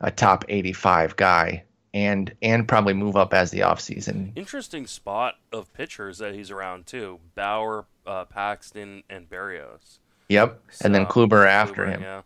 [0.00, 1.62] a top 85 guy
[1.96, 4.30] and and probably move up as the offseason.
[4.36, 7.20] Interesting spot of pitchers that he's around too.
[7.34, 9.98] Bauer, uh, Paxton, and Berríos.
[10.28, 12.02] Yep, so, and then Kluber after Kluber, him.
[12.02, 12.22] Yeah.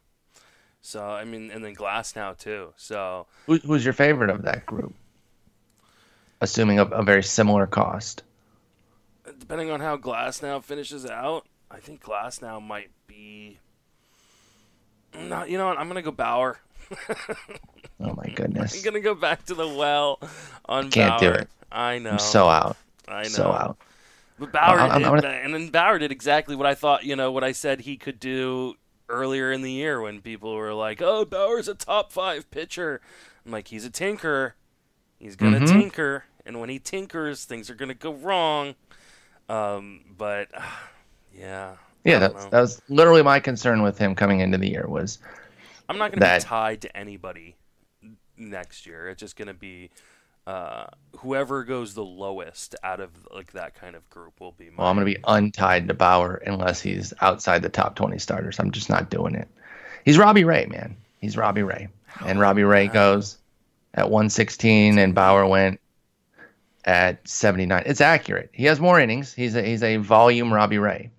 [0.82, 2.72] So I mean, and then Glasnow too.
[2.76, 4.92] So Who, who's your favorite of that group?
[6.40, 8.24] Assuming a, a very similar cost.
[9.38, 13.58] Depending on how Glasnow finishes out, I think Glasnow might be.
[15.16, 15.78] No, you know what?
[15.78, 16.58] I'm gonna go Bauer.
[18.00, 18.76] oh my goodness!
[18.76, 20.20] I'm gonna go back to the well
[20.66, 20.90] on.
[20.90, 21.32] Can't Bauer.
[21.32, 21.48] do it.
[21.70, 22.10] I know.
[22.10, 22.76] I'm so out.
[23.08, 23.28] I know.
[23.28, 23.78] So out.
[24.38, 25.28] But Bauer I'm, did, I'm gonna...
[25.28, 27.04] and then Bauer did exactly what I thought.
[27.04, 28.74] You know what I said he could do
[29.08, 33.00] earlier in the year when people were like, "Oh, Bauer's a top five pitcher."
[33.44, 34.54] I'm like, he's a tinker.
[35.18, 35.80] He's gonna mm-hmm.
[35.80, 38.74] tinker, and when he tinkers, things are gonna go wrong.
[39.48, 40.48] Um, but
[41.36, 45.18] yeah, yeah, that, that was literally my concern with him coming into the year was
[45.90, 47.56] I'm not going to be tied to anybody
[48.36, 49.08] next year.
[49.08, 49.90] It's just going to be
[50.46, 50.86] uh,
[51.18, 54.70] whoever goes the lowest out of like that kind of group will be.
[54.70, 58.60] Well, I'm going to be untied to Bauer unless he's outside the top 20 starters.
[58.60, 59.48] I'm just not doing it.
[60.04, 60.96] He's Robbie Ray, man.
[61.18, 61.88] He's Robbie Ray,
[62.24, 63.38] and Robbie Ray goes
[63.92, 65.80] at 116, and Bauer went
[66.84, 67.82] at 79.
[67.84, 68.50] It's accurate.
[68.52, 69.34] He has more innings.
[69.34, 71.10] He's a, he's a volume Robbie Ray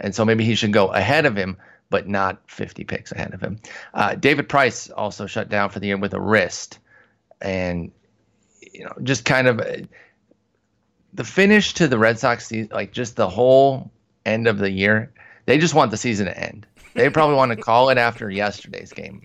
[0.00, 1.56] and so maybe he should go ahead of him,
[1.90, 3.60] but not 50 picks ahead of him.
[3.94, 6.78] Uh, David Price also shut down for the year with a wrist,
[7.40, 7.92] and
[8.60, 9.76] you know, just kind of uh,
[11.14, 13.90] the finish to the Red Sox season, like just the whole
[14.24, 15.12] end of the year.
[15.46, 16.66] They just want the season to end.
[16.94, 19.22] They probably want to call it after yesterday's game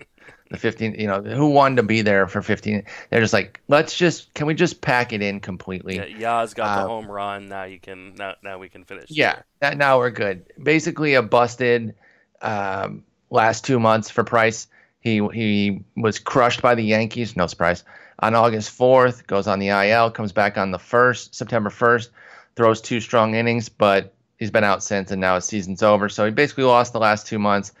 [0.52, 3.96] the 15 you know who wanted to be there for 15 they're just like let's
[3.96, 7.48] just can we just pack it in completely yeah yaz got uh, the home run
[7.48, 11.22] now you can now, now we can finish yeah that, now we're good basically a
[11.22, 11.94] busted
[12.42, 14.66] um, last two months for price.
[15.00, 17.36] He he was crushed by the yankees.
[17.36, 17.84] No surprise.
[18.18, 22.10] On august 4th goes on the il comes back on the 1st september 1st
[22.54, 26.08] throws two strong innings but he's been out since and now his season's over.
[26.08, 27.72] So he basically lost the last two months.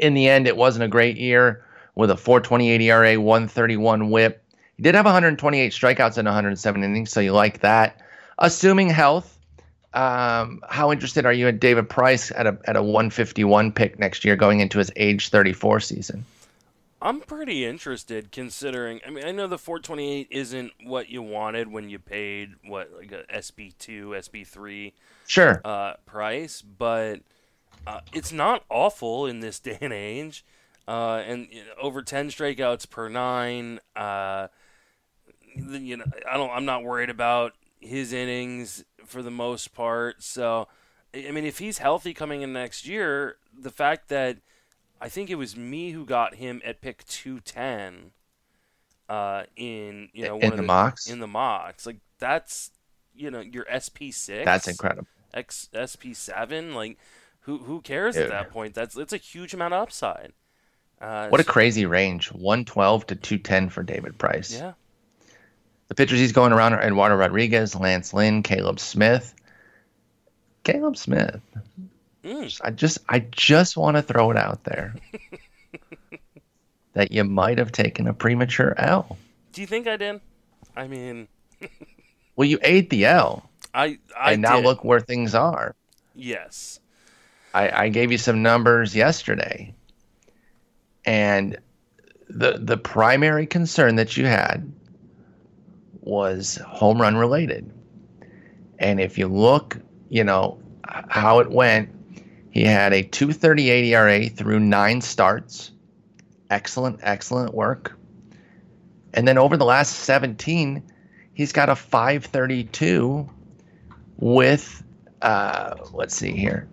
[0.00, 4.42] In the end, it wasn't a great year with a 428 ERA, 131 whip.
[4.76, 8.00] He did have 128 strikeouts in 107 innings, so you like that.
[8.40, 9.35] Assuming health,
[9.94, 14.24] um, how interested are you in David Price at a at a 151 pick next
[14.24, 16.24] year going into his age 34 season?
[17.00, 19.00] I'm pretty interested considering.
[19.06, 23.12] I mean, I know the 428 isn't what you wanted when you paid what like
[23.12, 24.92] a SP2, SP3
[25.26, 27.20] sure uh, price, but
[27.86, 30.44] uh, it's not awful in this day and age.
[30.88, 33.80] Uh, and you know, over 10 strikeouts per nine.
[33.94, 34.48] Uh,
[35.54, 36.50] you know, I don't.
[36.50, 40.22] I'm not worried about his innings for the most part.
[40.22, 40.68] So,
[41.14, 44.38] I mean, if he's healthy coming in next year, the fact that
[45.00, 48.12] I think it was me who got him at pick 210
[49.08, 52.70] uh, in you know in the, the mocks in the mocks, like that's
[53.14, 54.44] you know your SP six.
[54.44, 55.06] That's incredible.
[55.32, 56.98] X SP seven, like
[57.40, 58.74] who who cares at that point?
[58.74, 60.32] That's it's a huge amount of upside.
[61.00, 64.52] Uh, what a crazy range 112 to 210 for David Price.
[64.52, 64.72] Yeah.
[65.88, 69.34] The pitchers he's going around are Eduardo Rodriguez, Lance Lynn, Caleb Smith.
[70.64, 71.40] Caleb Smith.
[72.24, 72.60] Mm.
[72.64, 74.96] I just I just want to throw it out there
[76.94, 79.16] that you might have taken a premature L.
[79.52, 80.20] Do you think I did?
[80.76, 81.28] I mean,
[82.36, 83.48] well, you ate the L.
[83.72, 84.64] I, I and now did.
[84.64, 85.74] look where things are.
[86.14, 86.80] Yes.
[87.54, 89.72] I, I gave you some numbers yesterday,
[91.04, 91.58] and
[92.28, 94.72] the the primary concern that you had
[96.06, 97.70] was home run related.
[98.78, 101.90] And if you look, you know how it went.
[102.50, 105.72] He had a 238 ERA through nine starts.
[106.48, 107.98] Excellent, excellent work.
[109.12, 110.82] And then over the last 17,
[111.34, 113.28] he's got a 532
[114.18, 114.82] with,
[115.22, 116.68] uh, let's see here,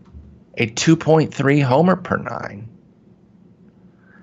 [0.58, 2.70] a 2.3 homer per nine.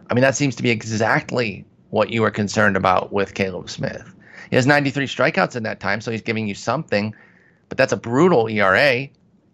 [0.09, 4.14] I mean, that seems to be exactly what you were concerned about with Caleb Smith.
[4.51, 7.15] He has 93 strikeouts in that time, so he's giving you something,
[7.69, 9.09] but that's a brutal ERA,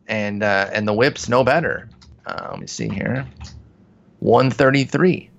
[0.09, 1.89] and uh, and the whip's no better.
[2.27, 3.27] Uh, let me see here,
[4.21, 5.31] 133.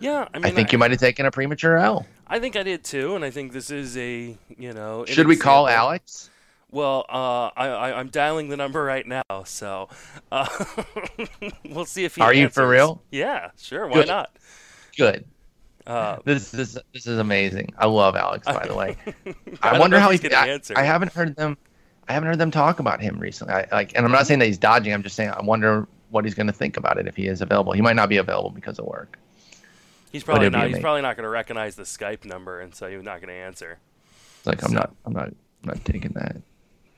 [0.00, 2.04] Yeah, I, mean, I think I, you might have taken a premature L.
[2.26, 5.04] I think I did too, and I think this is a you know.
[5.06, 6.28] Should we call Alex?
[6.72, 9.88] Well, uh, I, I I'm dialing the number right now, so
[10.32, 10.48] uh,
[11.70, 12.22] we'll see if he.
[12.22, 13.02] Are you for real?
[13.12, 13.86] Yeah, sure.
[13.86, 14.08] Why Good.
[14.08, 14.36] not?
[14.96, 15.26] Good.
[15.86, 17.72] Uh, This this this is amazing.
[17.78, 18.96] I love Alex, by the way.
[19.62, 20.20] I, I wonder how he's.
[20.20, 20.74] gonna I, answer.
[20.76, 21.56] I haven't heard them.
[22.08, 23.54] I haven't heard them talk about him recently.
[23.54, 24.92] I, like, and I'm not saying that he's dodging.
[24.92, 27.40] I'm just saying I wonder what he's going to think about it if he is
[27.40, 27.72] available.
[27.72, 29.18] He might not be available because of work.
[30.10, 30.68] he's probably not.
[30.68, 33.34] He's probably not going to recognize the Skype number, and so he's not going to
[33.34, 33.78] answer.
[34.38, 34.94] It's like I'm not.
[35.04, 35.28] I'm not.
[35.28, 36.36] I'm not taking that.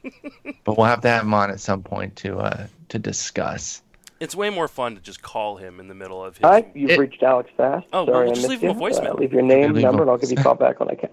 [0.65, 3.83] but we'll have to have him on at some point to uh to discuss.
[4.25, 6.45] It's way more fun to just call him in the middle of his.
[6.47, 7.87] Hi, you've It- reached Alex Fast.
[7.93, 8.87] Oh, Sorry well, just missed leave him you.
[8.87, 9.11] a voicemail.
[9.11, 10.89] Uh, leave your name, Leave number, a- and I'll give you a call back when
[10.91, 11.11] I can.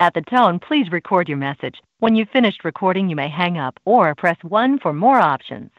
[0.00, 1.76] At the tone, please record your message.
[1.98, 5.70] When you've finished recording, you may hang up or press 1 for more options.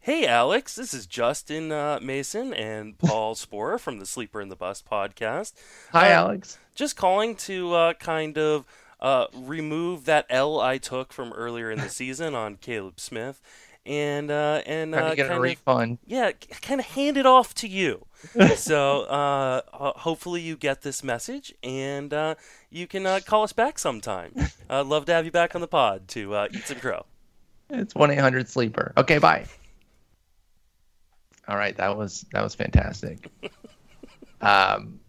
[0.00, 4.56] Hey, Alex, this is Justin uh, Mason and Paul Sporer from the Sleeper in the
[4.56, 5.52] Bus podcast.
[5.92, 6.58] Hi, Uh, Alex.
[6.74, 8.64] Just calling to uh, kind of
[9.00, 13.40] uh, remove that L I took from earlier in the season on Caleb Smith,
[13.86, 15.98] and uh, and uh, to get a kind of refund.
[16.06, 16.32] yeah,
[16.62, 18.06] kind of hand it off to you.
[18.56, 22.34] so uh, hopefully you get this message, and uh,
[22.70, 24.32] you can uh, call us back sometime.
[24.70, 27.06] I'd love to have you back on the pod to uh, eat some crow.
[27.70, 28.92] It's one eight hundred sleeper.
[28.96, 29.44] Okay, bye.
[31.46, 33.30] All right, that was that was fantastic.
[34.40, 35.00] um,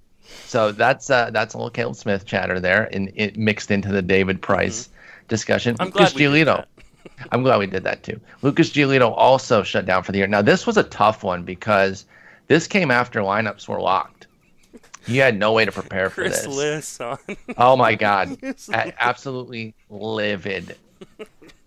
[0.45, 4.01] so that's uh, that's a little Caleb Smith chatter there, and it mixed into the
[4.01, 4.89] David Price
[5.27, 5.75] discussion.
[5.75, 5.81] Mm-hmm.
[5.83, 6.55] I'm Lucas glad we did Giolito.
[6.57, 6.67] that.
[7.31, 8.19] I'm glad we did that too.
[8.41, 10.27] Lucas Giolito also shut down for the year.
[10.27, 12.05] Now this was a tough one because
[12.47, 14.27] this came after lineups were locked.
[15.07, 16.47] You had no way to prepare for Chris this.
[16.47, 17.17] Liss on.
[17.57, 20.75] Oh my God, A- absolutely livid.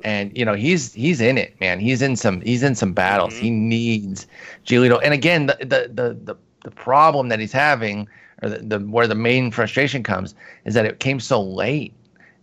[0.04, 1.80] And you know he's he's in it, man.
[1.80, 3.34] He's in some he's in some battles.
[3.34, 4.26] He needs
[4.66, 5.00] Giolito.
[5.02, 8.06] And again, the the the the, the problem that he's having,
[8.42, 11.94] or the, the where the main frustration comes, is that it came so late,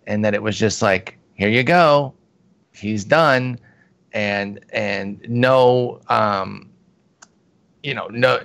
[0.07, 2.13] and that it was just like, here you go,
[2.71, 3.59] he's done,
[4.13, 6.69] and and no um,
[7.83, 8.39] you know no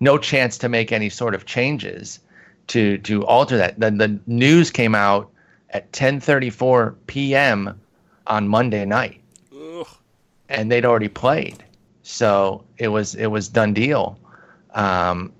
[0.00, 2.20] no chance to make any sort of changes
[2.68, 3.78] to to alter that.
[3.80, 5.30] The the news came out
[5.70, 7.78] at 10:34 p.m.
[8.26, 9.20] on Monday night,
[9.52, 9.86] Ugh.
[10.48, 11.64] and they'd already played,
[12.02, 14.18] so it was it was done deal.
[14.74, 15.32] Um,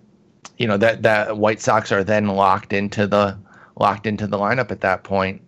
[0.58, 3.38] you know that that White Sox are then locked into the
[3.76, 5.40] locked into the lineup at that point,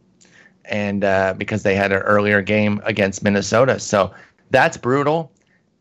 [0.65, 4.15] and uh, because they had an earlier game against Minnesota, so
[4.51, 5.31] that's brutal.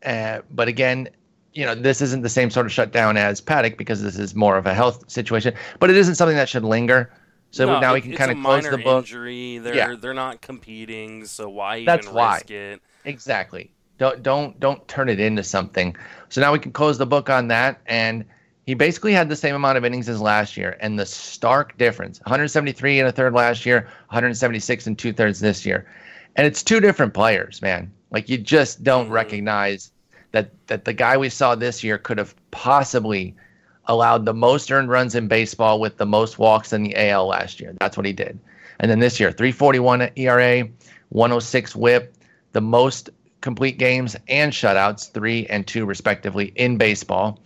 [0.04, 1.08] Uh, but again,
[1.52, 4.56] you know, this isn't the same sort of shutdown as Paddock because this is more
[4.56, 5.54] of a health situation.
[5.78, 7.12] But it isn't something that should linger.
[7.52, 9.04] So No, now we can kind of close the book.
[9.06, 9.58] Injury.
[9.58, 9.96] They're Yeah.
[10.00, 12.34] they're not competing, so why That's even why.
[12.34, 12.80] risk it?
[13.04, 13.72] Exactly.
[13.98, 15.96] Don't don't don't turn it into something.
[16.28, 17.80] So now we can close the book on that.
[17.86, 18.24] And
[18.66, 20.76] he basically had the same amount of innings as last year.
[20.80, 25.64] And the stark difference: 173 and a third last year, 176 and two thirds this
[25.66, 25.86] year.
[26.36, 27.90] And it's two different players, man.
[28.10, 29.12] Like you just don't Mhm.
[29.12, 29.90] recognize
[30.32, 33.34] that that the guy we saw this year could have possibly
[33.86, 37.60] allowed the most earned runs in baseball with the most walks in the AL last
[37.60, 37.74] year.
[37.80, 38.38] That's what he did.
[38.78, 40.68] And then this year, 341 ERA,
[41.08, 42.14] 106 whip,
[42.52, 47.40] the most complete games and shutouts, three and two respectively in baseball.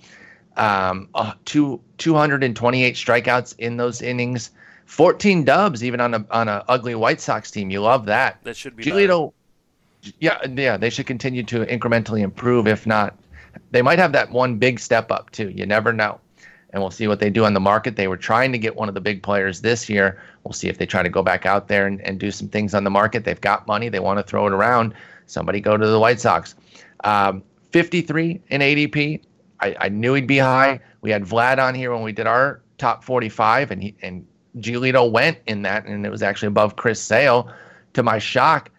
[0.57, 4.51] Um, uh, two, 228 strikeouts in those innings,
[4.87, 7.71] 14 dubs even on a on a ugly White Sox team.
[7.71, 8.39] You love that.
[8.45, 8.85] That should be.
[8.85, 9.33] Giolito,
[10.19, 12.67] yeah, yeah, they should continue to incrementally improve.
[12.67, 13.17] If not,
[13.71, 15.49] they might have that one big step up too.
[15.51, 16.21] You never know,
[16.71, 17.97] and we'll see what they do on the market.
[17.97, 20.21] They were trying to get one of the big players this year.
[20.45, 22.75] We'll see if they try to go back out there and, and do some things
[22.75, 23.25] on the market.
[23.25, 23.89] They've got money.
[23.89, 24.95] They want to throw it around.
[25.27, 26.55] Somebody go to the White Sox.
[27.03, 29.21] Um, 53 in ADP.
[29.61, 30.75] I, I knew he'd be high.
[30.75, 30.79] Uh-huh.
[31.01, 34.27] We had Vlad on here when we did our top 45, and he and
[34.59, 37.51] Giolito went in that, and it was actually above Chris Sale.
[37.95, 38.71] To my shock,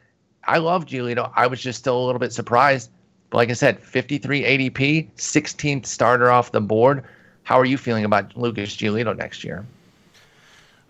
[0.43, 1.31] I love Giolito.
[1.35, 2.89] I was just still a little bit surprised.
[3.29, 7.03] But like I said, 53 ADP, 16th starter off the board.
[7.43, 9.65] How are you feeling about Lucas Giolito next year?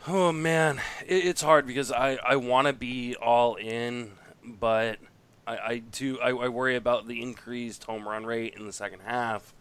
[0.08, 4.12] Oh man, it, it's hard because I, I want to be all in,
[4.44, 5.00] but
[5.48, 9.00] I, I do I, I worry about the increased home run rate in the second
[9.00, 9.55] half,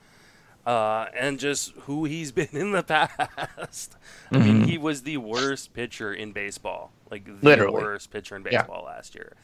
[0.66, 3.96] uh, and just who he's been in the past.
[4.32, 7.66] I mean, he was the worst pitcher in baseball, like the Literally.
[7.66, 8.66] worst pitcher in Yeah.
[8.66, 9.34] baseball last year.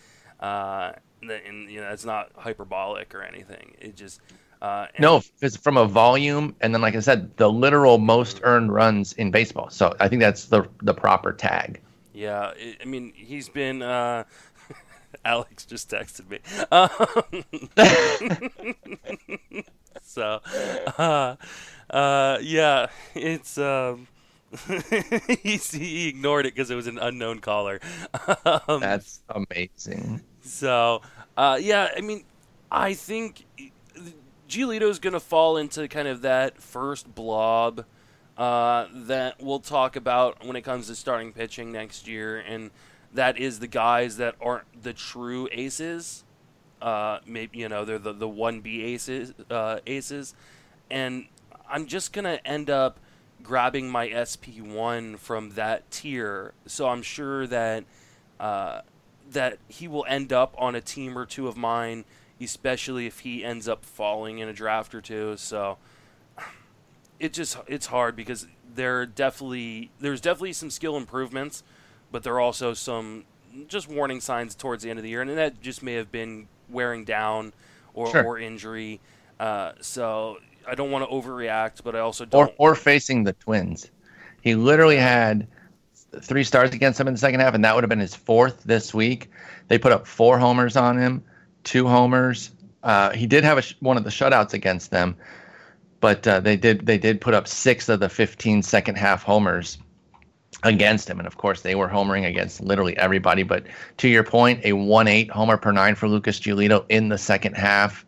[0.41, 3.77] Uh, and, and you know, it's not hyperbolic or anything.
[3.81, 4.21] It just
[4.63, 8.73] uh, No, it's from a volume, and then like I said, the literal most earned
[8.73, 9.71] runs in baseball.
[9.71, 11.81] So I think that's the the proper tag.
[12.13, 13.83] Yeah, i I mean, he's been.
[13.83, 14.25] Uh,
[15.25, 16.41] Alex just texted me.
[16.71, 17.45] Um,
[20.11, 20.41] so,
[20.99, 21.37] uh,
[21.91, 23.59] uh, yeah, it's.
[23.59, 24.09] Um,
[25.45, 27.79] he, he ignored it because it was an unknown caller.
[28.45, 30.23] Um, That's amazing.
[30.43, 31.03] so,
[31.37, 32.25] uh, yeah, I mean,
[32.69, 33.47] I think
[34.49, 37.85] Giolito's going to fall into kind of that first blob
[38.37, 42.73] uh, that we'll talk about when it comes to starting pitching next year, and
[43.15, 46.25] that is the guys that aren't the true aces.
[46.81, 50.35] Uh, maybe you know they're the the one B aces, uh, aces,
[50.91, 51.27] and
[51.69, 52.99] I'm just gonna end up
[53.43, 56.53] grabbing my SP one from that tier.
[56.67, 57.85] So I'm sure that
[58.39, 58.81] uh,
[59.31, 62.05] that he will end up on a team or two of mine,
[62.41, 65.37] especially if he ends up falling in a draft or two.
[65.37, 65.79] So
[67.19, 71.63] it just it's hard because there definitely there's definitely some skill improvements,
[72.11, 73.25] but there are also some
[73.69, 76.49] just warning signs towards the end of the year, and that just may have been
[76.73, 77.53] wearing down
[77.95, 78.25] or, Sure.
[78.25, 79.01] or injury.
[79.39, 82.55] Uh, so I don't want to overreact, but I also Or don't.
[82.59, 83.91] or facing the Twins.
[84.43, 85.47] He literally had
[86.23, 88.63] three stars against them in the second half, and that would have been his fourth
[88.65, 89.31] this week.
[89.69, 91.23] They put up four homers on him,
[91.65, 92.51] two homers.
[92.83, 95.17] Uh, he did have a sh- one of the shutouts against them,
[96.01, 99.79] but uh, they did they did put up six of the 15 second half homers
[100.63, 103.43] against him, and of course they were homering against literally everybody.
[103.43, 103.65] But
[103.99, 107.57] to your point, a one eight homer per nine for Lucas Giolito in the second
[107.57, 108.05] half.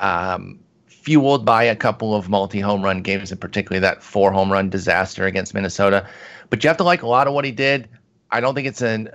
[0.00, 0.58] Um,
[1.06, 4.68] fueled by a couple of multi home run games, and particularly that four home run
[4.68, 6.06] disaster against Minnesota.
[6.50, 7.88] But you have to like a lot of what he did.
[8.32, 9.10] I don't think it's an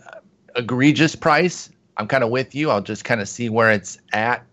[0.56, 1.70] egregious price.
[1.98, 2.70] I'm kind of with you.
[2.70, 4.46] I'll just kind of see where it's at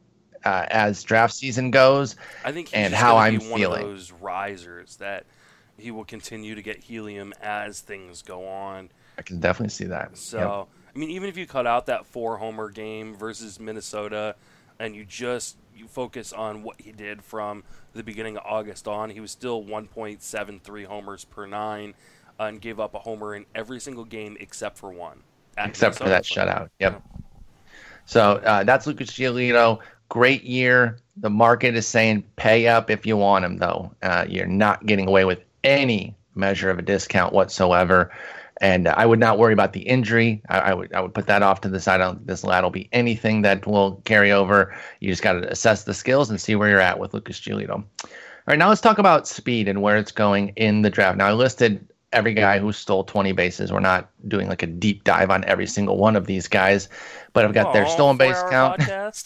[0.45, 2.17] uh, as draft season goes.
[2.45, 3.85] I think and how I'm feeling.
[3.85, 5.25] of those risers that
[5.79, 8.91] he will continue to get helium as things go on.
[9.17, 10.17] I can definitely see that.
[10.17, 10.69] So, Yep.
[10.95, 14.35] I mean, even if you cut out that four homer game versus Minnesota,
[14.79, 17.63] and you just you focus on what he did from
[17.95, 21.95] the beginning of August on, he was still 1.73 homers per nine,
[22.41, 25.23] uh, and gave up a homer in every single game except for one.
[25.57, 26.69] except for that shutout.
[26.81, 27.03] Yep.
[28.07, 29.81] So uh, that's Lucas Giolito.
[30.09, 30.99] Great year.
[31.19, 33.93] The market is saying pay up if you want him, though.
[34.03, 38.11] Uh, you're not getting away with any measure of a discount whatsoever.
[38.61, 40.43] And I would not worry about the injury.
[40.49, 42.01] I, I would I would put that off to the side.
[42.01, 44.75] I don't think this lad will be anything that will carry over.
[45.01, 47.85] You just got to assess the skills and see where you're at with Lucas Giolito.
[48.09, 51.19] All right, now let's talk about speed and where it's going in the draft.
[51.19, 53.71] Now I listed every guy who stole 20 bases.
[53.71, 56.89] We're not doing like a deep dive on every single one of these guys,
[57.33, 58.83] but I've got their stolen base count.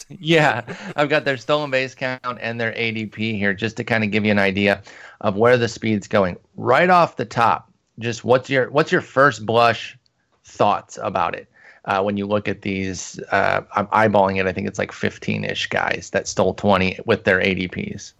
[0.19, 0.63] yeah,
[0.95, 4.25] I've got their stolen base count and their ADP here just to kind of give
[4.25, 4.81] you an idea
[5.23, 6.37] of where the speed's going.
[6.55, 9.97] Right off the top, just what's your what's your first blush
[10.43, 11.47] thoughts about it?
[11.85, 14.47] Uh, when you look at these, uh, I'm eyeballing it.
[14.47, 18.13] I think it's like 15-ish guys that stole 20 with their ADPs.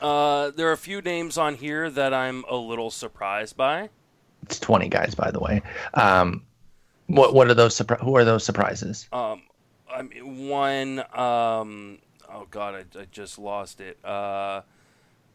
[0.00, 3.90] Uh, there are a few names on here that I'm a little surprised by.
[4.44, 5.60] It's 20 guys, by the way.
[5.92, 6.42] Um,
[7.06, 7.76] what what are those?
[7.76, 9.08] Surpri- who are those surprises?
[9.12, 9.42] Um,
[9.90, 11.00] I mean, one.
[11.14, 13.98] Um, oh God, I, I just lost it.
[14.04, 14.62] Uh,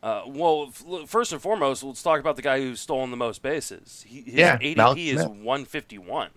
[0.04, 3.42] uh, well, f- first and foremost, let's talk about the guy who's stolen the most
[3.42, 4.04] bases.
[4.08, 5.28] He, his Yeah, ADP Mallex is Smith.
[5.30, 6.30] 151.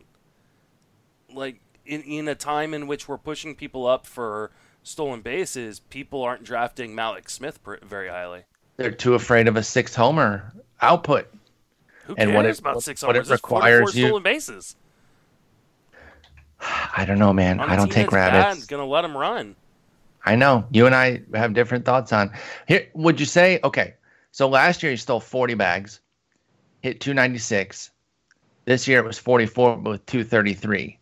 [1.33, 4.51] Like in in a time in which we're pushing people up for
[4.83, 8.43] stolen bases, people aren't drafting Mallex Smith pr- very highly.
[8.77, 11.33] They're too afraid of a six homer output.
[12.07, 13.29] Who And cares what it- about what- six what it homers?
[13.29, 14.77] There's 44 requires you- stolen bases.
[16.61, 17.61] I don't know, man.
[17.61, 18.61] On I don't take rabbits.
[18.61, 19.57] Bad, gonna let him run.
[20.25, 22.33] I know you and I have different thoughts on
[22.67, 22.87] here.
[22.95, 23.95] Would you say okay?
[24.33, 26.01] So last year he stole 40 bags,
[26.81, 27.91] hit 296.
[28.65, 30.99] This year it was 44 with 233.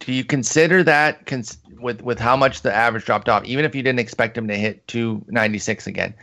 [0.00, 3.44] Do you consider that cons- with with how much the average dropped off?
[3.44, 6.14] Even if you didn't expect him to hit 296 again,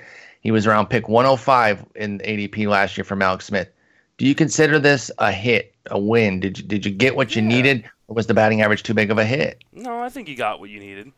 [0.41, 3.69] he was around pick 105 in ADP last year for Mallex Smith.
[4.17, 6.41] Do you consider this a hit, a win?
[6.41, 7.47] Did you did you get what you Yeah.
[7.47, 9.63] needed, or was the batting average too big of a hit?
[9.71, 11.13] No, I think you got what you needed.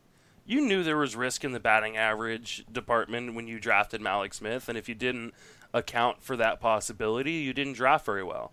[0.52, 4.68] You knew there was risk in the batting average department when you drafted Mallex Smith,
[4.68, 5.34] and if you didn't
[5.74, 8.52] account for that possibility, you didn't draft very well.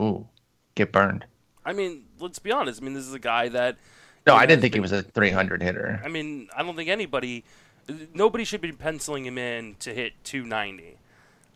[0.00, 0.26] Ooh,
[0.74, 1.26] get burned.
[1.64, 2.82] I mean, let's be honest.
[2.82, 3.76] I mean, this is a guy that.
[4.26, 6.02] No, I didn't think he was a 300 hitter.
[6.04, 7.44] I mean, I don't think anybody,
[8.12, 10.96] nobody should be penciling him in to hit 290,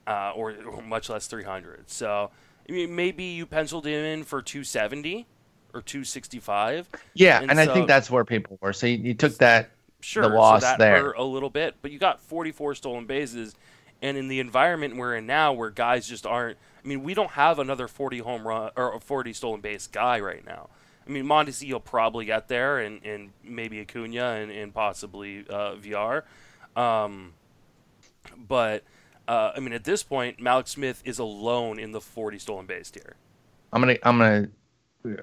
[0.07, 1.91] uh, or, or much less 300.
[1.91, 2.31] So,
[2.69, 5.27] I mean, maybe you penciled him in for 270
[5.75, 6.89] or 265.
[7.15, 8.73] Yeah, and and, I think that's where people were.
[8.73, 9.71] So you, you took that.
[10.03, 11.13] Sure, the loss so that there.
[11.13, 13.55] a little bit, but you got 44 stolen bases,
[14.01, 16.57] and in the environment we're in now, where guys just aren't.
[16.83, 20.19] I mean, we don't have another 40 home run or a 40 stolen base guy
[20.21, 20.71] right now.
[21.07, 25.75] I mean, Mondesi will probably get there, and, and maybe Acuna and, and possibly uh,
[25.77, 26.25] Villar,
[26.77, 27.35] um,
[28.49, 28.85] but
[29.31, 32.91] Uh, I mean, at this point, Mallex Smith is alone in the 40 stolen base
[32.91, 33.15] tier.
[33.73, 34.49] I'm gonna I'm gonna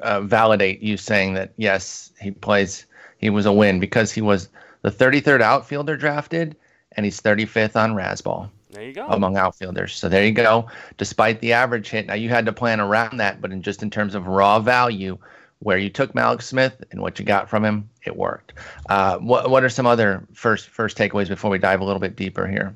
[0.01, 2.85] uh, validate you saying that yes, he plays.
[3.19, 4.49] He was a win because he was
[4.83, 6.55] the 33rd outfielder drafted,
[6.93, 8.49] and he's 35th on Razzball.
[8.69, 9.07] There you go.
[9.07, 9.95] among outfielders.
[9.95, 10.67] So there you go.
[10.97, 13.89] Despite the average hit, now you had to plan around that, but in just in
[13.89, 15.17] terms of raw value,
[15.59, 18.53] where you took Mallex Smith and what you got from him, it worked.
[18.89, 22.15] Uh, what what are some other first first takeaways before we dive a little bit
[22.15, 22.75] deeper here?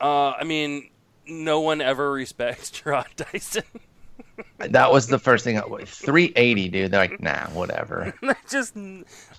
[0.00, 0.90] Uh, I mean,
[1.26, 3.64] no one ever respects Jarrod Dyson.
[4.58, 5.60] That was the first thing.
[5.60, 6.90] 380, dude.
[6.90, 8.12] They're like, nah, whatever.
[8.50, 8.76] just,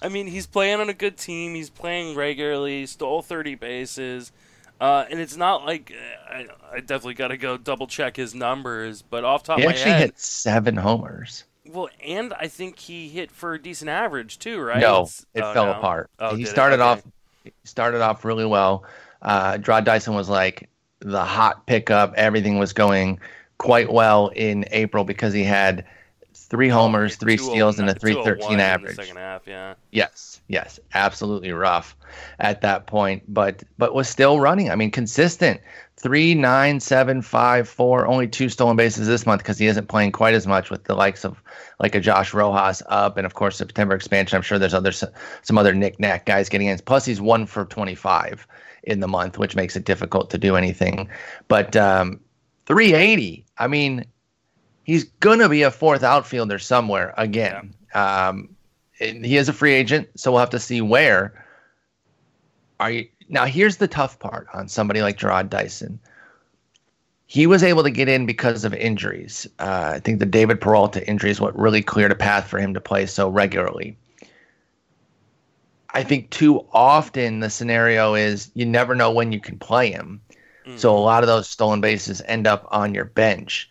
[0.01, 1.55] I mean, he's playing on a good team.
[1.55, 2.85] He's playing regularly.
[2.85, 4.31] Stole 30 bases.
[4.79, 8.33] Uh, and it's not like uh, I, I definitely got to go double check his
[8.33, 11.43] numbers, but off top He of my actually head, hit seven homers.
[11.67, 14.79] well, and I think he hit for a decent average too, right?
[14.79, 15.71] No, It's- it oh, fell no?
[15.73, 16.09] apart.
[16.19, 16.83] Oh, he started Okay.
[16.83, 17.03] off
[17.65, 18.85] started off really well.
[19.21, 20.69] Uh Jarrod Dyson was like
[20.99, 22.13] the hot pickup.
[22.15, 23.19] Everything was going
[23.59, 25.85] quite well in April because he had
[26.33, 28.95] three homers, three steals, and a 313 average.
[28.95, 29.75] second half, yeah.
[29.91, 31.95] Yes, yes, absolutely rough
[32.39, 34.71] at that point, but but was still running.
[34.71, 35.61] I mean, consistent.
[35.97, 38.07] Three, nine, seven, five, four.
[38.07, 40.95] Only two stolen bases this month because he isn't playing quite as much with the
[40.95, 41.43] likes of
[41.81, 44.37] like a Josh Rojas up, and of course September expansion.
[44.37, 46.79] I'm sure there's other some other knick-knack guys getting in.
[46.79, 48.47] Plus, he's one for 25
[48.83, 51.09] in the month, which makes it difficult to do anything.
[51.49, 52.21] But um,
[52.69, 53.45] 380.
[53.59, 54.05] I mean,
[54.83, 57.75] he's gonna be a fourth outfielder somewhere again.
[57.93, 58.55] Um,
[58.99, 61.45] and he is a free agent, so we'll have to see where.
[62.79, 63.45] Are you now?
[63.45, 65.99] Here's the tough part on somebody like Jarrod Dyson.
[67.27, 69.45] He was able to get in because of injuries.
[69.59, 72.73] Uh, I think the David Peralta injury is what really cleared a path for him
[72.73, 73.95] to play so regularly.
[75.91, 80.21] I think too often the scenario is you never know when you can play him.
[80.77, 83.69] So a lot of those stolen bases end up on your bench.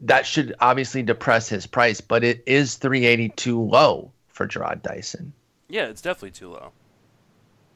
[0.00, 5.32] That should obviously depress his price, but it is 380 too low for Jarrod Dyson.
[5.68, 6.72] Yeah, it's definitely too low.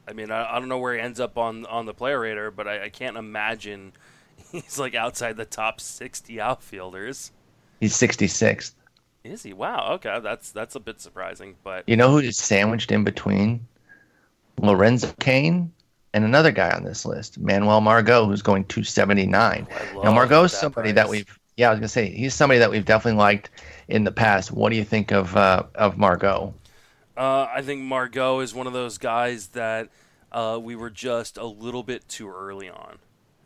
[0.07, 2.51] I mean, I, I don't know where he ends up on on the player radar,
[2.51, 3.93] but I, I can't imagine
[4.51, 7.31] he's like outside the top 60 outfielders.
[7.79, 8.73] He's 66th.
[9.23, 9.53] Is he?
[9.53, 9.93] Wow.
[9.93, 13.65] Okay, that's that's a bit surprising, but You know who is sandwiched in between?
[14.59, 15.71] Lorenzo Cain
[16.13, 19.67] and another guy on this list, Manuel Margot, who's going 279.
[19.69, 22.59] I Now love Margot's that somebody that we've yeah, I was gonna say he's somebody
[22.59, 23.49] that we've definitely liked
[23.87, 24.51] in the past.
[24.51, 26.53] What do you think of uh, of Margot?
[27.15, 29.89] Uh, I think Margot is one of those guys that
[30.31, 32.97] uh, we were just a little bit too early on.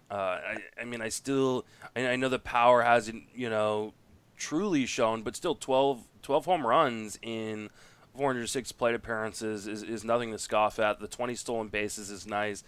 [0.10, 3.94] Uh, I, I mean, I still, I, I know the power hasn't, you know,
[4.38, 7.70] truly shown, but still 12, 12 home runs in
[8.18, 11.00] 406 plate appearances is, is nothing to scoff at.
[11.00, 12.64] The 20 stolen bases is nice.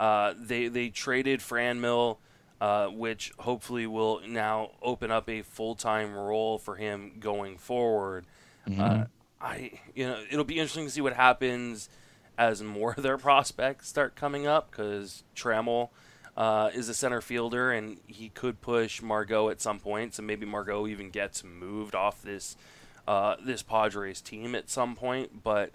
[0.00, 2.18] Uh, they they traded Franmil,
[2.60, 8.26] uh, which hopefully will now open up a full time role for him going forward.
[8.82, 9.04] Uh,
[9.40, 11.88] I you know it'll be interesting to see what happens
[12.36, 15.90] as more of their prospects start coming up because Trammell
[16.36, 20.14] uh, is a center fielder and he could push Margot at some point.
[20.14, 22.56] So maybe Margot even gets moved off this
[23.06, 25.42] uh, this Padres team at some point.
[25.42, 25.72] But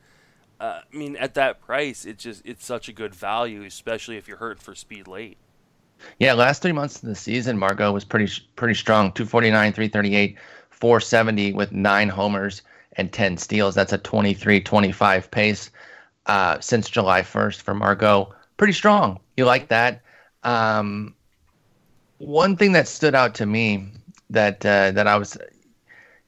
[0.60, 4.28] uh, I mean, at that price, it just it's such a good value, especially if
[4.28, 5.38] you're hurting for speed late.
[6.20, 9.12] Yeah, last three months of the season, Margot was pretty pretty strong.
[9.12, 10.38] 249, 338,
[10.70, 12.62] 470 with nine homers
[12.94, 13.76] and 10 steals.
[13.76, 15.70] That's a 23-25 pace
[16.26, 18.34] uh, since July 1st for Margot.
[18.58, 19.20] Pretty strong.
[19.38, 20.02] You like that?
[20.44, 21.16] Um,
[22.18, 23.88] one thing that stood out to me
[24.30, 25.38] that uh, that I was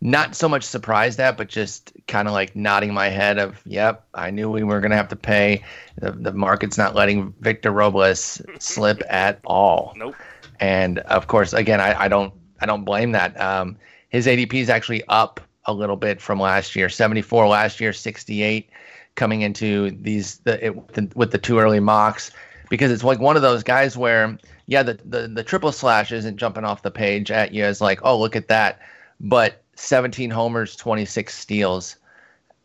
[0.04, 4.06] not so much surprised at, but just kind of like nodding my head of, yep,
[4.14, 5.64] I knew we were going to have to pay.
[5.96, 9.94] The, the market's not letting Victor Robles slip at all.
[9.96, 10.16] Nope.
[10.60, 13.40] And of course, again, I, I don't I don't blame that.
[13.40, 13.78] Um,
[14.10, 16.90] his ADP is actually up a little bit from last year.
[16.90, 18.70] 74 last year, 68
[19.16, 22.30] coming into these the, it, the, with the two early mocks
[22.70, 26.38] because it's like one of those guys where yeah the, the the triple slash isn't
[26.38, 28.80] jumping off the page at you as like oh look at that
[29.20, 31.96] but 17 homers 26 steals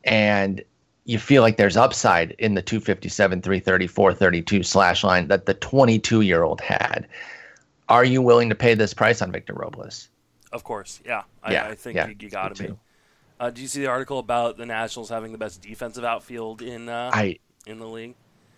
[0.05, 0.63] and
[1.05, 6.21] you feel like there's upside in the 257 334, 32 slash line that the 22
[6.21, 7.07] year old had
[7.89, 10.09] are you willing to pay this price on victor robles
[10.53, 11.23] Of course, yeah.
[11.43, 12.75] I, Yeah, I think yeah, you, you got to be.
[13.41, 16.89] Uh, do you see the article about the Nationals having the best defensive outfield in
[16.89, 18.15] uh, i in the league?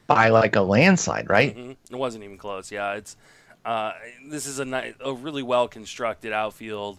[0.06, 2.72] by like a landslide right hmm It wasn't even close.
[2.72, 3.16] Yeah, it's
[3.64, 3.92] uh,
[4.28, 6.98] this is a ni- a really well constructed outfield.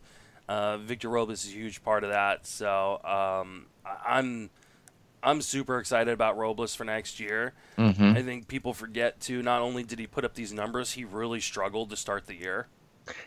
[0.51, 2.45] Uh, Victor Robles is a huge part of that.
[2.45, 4.49] So um, I- I'm
[5.23, 7.53] I'm super excited about Robles for next year.
[7.77, 11.05] hmm I think people forget to not only did he put up these numbers, he
[11.05, 12.67] really struggled to start the year.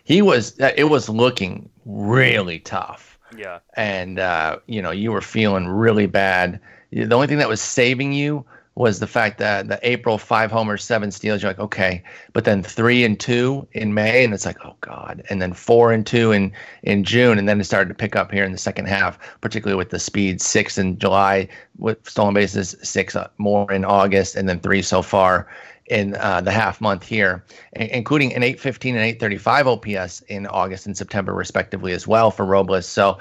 [0.05, 0.59] He was.
[0.61, 3.59] uh, It was looking really tough, Yeah.
[3.75, 6.61] and uh, you know you were feeling really bad.
[6.93, 8.45] The only thing that was saving you
[8.77, 11.43] was the fact that the April five homers, seven steals.
[11.43, 12.03] You're like, okay,
[12.33, 15.93] but then three and two in May, and it's like, oh god, and then four
[15.93, 16.53] and two in
[16.83, 19.77] in June, and then it started to pick up here in the second half, particularly
[19.77, 20.41] with the speed.
[20.41, 21.49] Six in July
[21.79, 25.47] with stolen bases, six uh, more in August, and then three so far
[25.87, 27.45] in uh, the half month here,
[27.75, 32.87] including an 815 and 835 OPS in August and September, respectively, as well for Robles.
[32.87, 33.19] So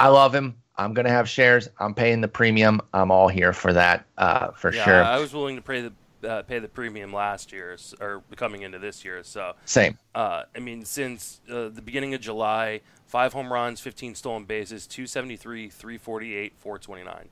[0.00, 0.56] I love him.
[0.76, 1.68] I'm going to have shares.
[1.78, 2.80] I'm paying the premium.
[2.94, 5.04] I'm all here for that, uh, for yeah, sure.
[5.04, 5.92] I was willing to pay the
[6.28, 9.22] uh, pay the premium last year or coming into this year.
[9.24, 9.98] So, Same.
[10.14, 14.86] uh, I mean, since uh, the beginning of July, five home runs, 15 stolen bases,
[14.86, 17.28] 273, 348, 429.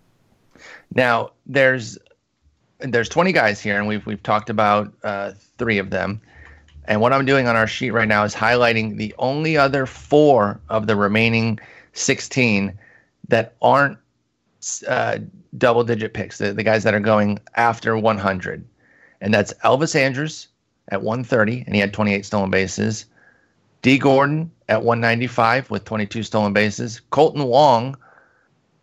[0.95, 1.99] Now there's
[2.81, 6.21] there's 20 guys here, and we've we've talked about uh, three of them.
[6.87, 10.61] And what I'm doing on our sheet right now is highlighting the only other four
[10.69, 11.61] of the remaining
[11.93, 12.77] 16
[13.31, 13.99] that aren't
[14.87, 15.19] uh,
[15.57, 16.39] double digit picks.
[16.39, 18.65] The, the guys that are going after 100,
[19.21, 20.49] and that's Elvis Andrus
[20.89, 23.07] at 130, and he had 28 stolen bases.
[23.83, 27.01] Dee Gordon at 195 with 22 stolen bases.
[27.11, 27.97] Kolten Wong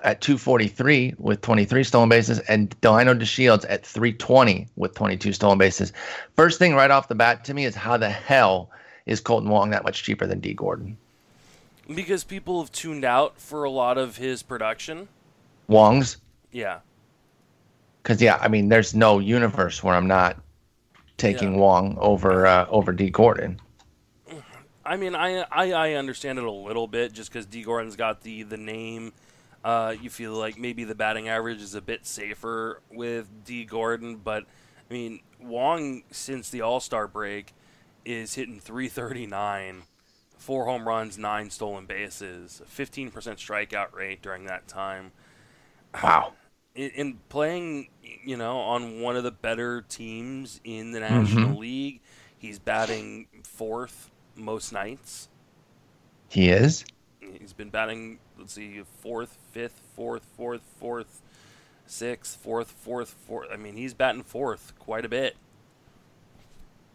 [0.02, 5.94] at 243 with 23 stolen bases, and Delino DeShields at 320 with 22 stolen bases.
[6.36, 8.72] First thing right off the bat to me is how the hell
[9.06, 10.98] is Kolten Wong that much cheaper than Dee Gordon?
[11.94, 15.08] Because people have tuned out for a lot of his production.
[15.68, 16.18] Wong's?
[16.52, 16.80] Yeah.
[18.04, 20.38] Because yeah, I mean, there's no universe where I'm not
[21.18, 21.60] taking Yeah.
[21.60, 23.60] Wong over uh, over Dee Gordon.
[24.86, 28.22] I mean, I, I, I understand it a little bit just because Dee Gordon's got
[28.22, 29.12] the, the name.
[29.62, 34.16] Uh, you feel like maybe the batting average is a bit safer with Dee Gordon,
[34.16, 34.46] but
[34.90, 37.54] I mean, Wong, since the All Star break,
[38.06, 39.84] is hitting 339,
[40.38, 45.12] four home runs, nine stolen bases, 15% strikeout rate during that time.
[46.02, 46.34] Wow.
[46.78, 47.90] in, in playing,
[48.24, 51.24] you know, on one of the better teams in the mm-hmm.
[51.24, 52.00] National League,
[52.38, 55.28] he's batting fourth most nights.
[56.30, 56.86] He is.
[57.20, 61.22] He's been batting, let's see, fourth, fifth, fourth, fourth, fourth,
[61.88, 63.50] sixth, fourth, fourth, fourth.
[63.52, 65.36] I mean, he's batting fourth quite a bit.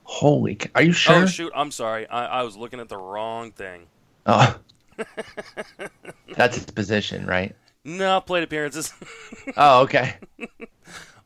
[0.05, 1.23] Holy, are you sure?
[1.23, 3.87] Oh shoot, I'm sorry, I, I was looking at the wrong thing.
[4.27, 4.59] Oh.
[6.37, 7.55] That's his position, right?
[7.85, 8.93] No, plate appearances.
[9.57, 10.15] Oh, okay.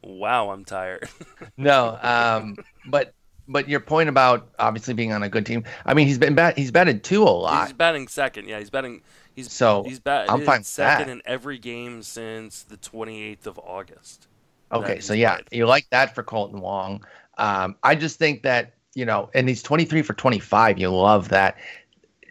[0.03, 1.09] wow, I'm tired.
[1.59, 2.57] No, um,
[2.87, 3.13] but
[3.49, 5.65] but your point about obviously being on a good team.
[5.85, 7.67] I mean, he's been bat, he's batted two a lot.
[7.67, 8.49] he's batting second.
[8.49, 9.03] Yeah, he's batting.
[9.35, 14.29] He's So, he's bat, I'm fine second in every game since the 28th of August.
[14.73, 17.05] Okay, so yeah, you like that for Kolten Wong.
[17.37, 20.79] Um, I just think that you know, and he's 23 for 25.
[20.79, 21.59] You love that.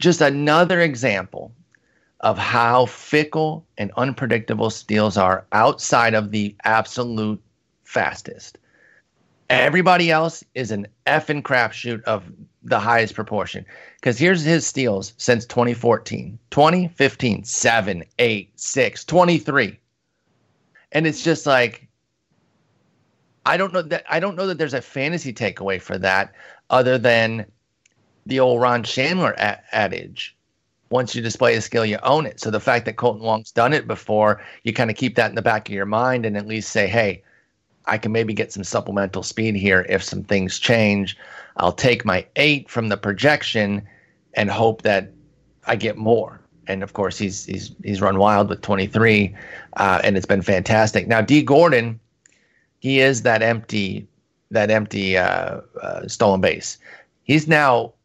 [0.02, 1.54] Just another example
[2.22, 7.40] of how fickle and unpredictable steals are outside of the absolute
[7.84, 8.58] fastest.
[9.50, 12.24] Everybody else is an effing crapshoot of
[12.64, 13.64] the highest proportion.
[13.98, 19.80] Because here's his steals since 2014 20, 15, 7, 8, 6, 23.
[20.94, 21.85] And it's just like,
[23.46, 26.34] I don't know that I don't know that there's a fantasy takeaway for that
[26.70, 27.46] other than
[28.26, 29.36] the old Ron Shandler
[29.72, 30.36] adage.
[30.90, 32.40] Once you display a skill, you own it.
[32.40, 35.36] So the fact that Kolten Wong's done it before, you kind of keep that in
[35.36, 37.24] the back of your mind and at least say, hey,
[37.86, 41.18] I can maybe get some supplemental speed here if some things change.
[41.58, 43.88] I'll take my eight from the projection
[44.34, 45.12] and hope that
[45.68, 46.40] I get more.
[46.68, 49.36] And of course, he's he's he's run wild with 23,
[49.78, 51.08] uh, and it's been fantastic.
[51.08, 51.44] Now, D.
[51.44, 52.00] Gordon,
[52.86, 54.08] he is that empty
[54.52, 56.78] that empty uh, uh, stolen base.
[57.24, 57.96] He's now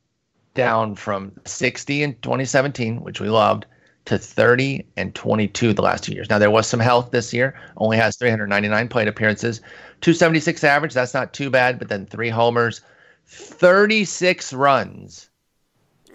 [0.55, 3.67] down from 60 in 2017, which we loved,
[4.07, 6.31] to 30 and 22 the last two years.
[6.31, 7.61] Now there was some health this year.
[7.77, 9.59] Only has 399 plate appearances,
[10.01, 10.95] 276 average.
[10.95, 11.79] That's not too bad.
[11.79, 12.81] But then three homers,
[13.27, 15.29] 36 runs.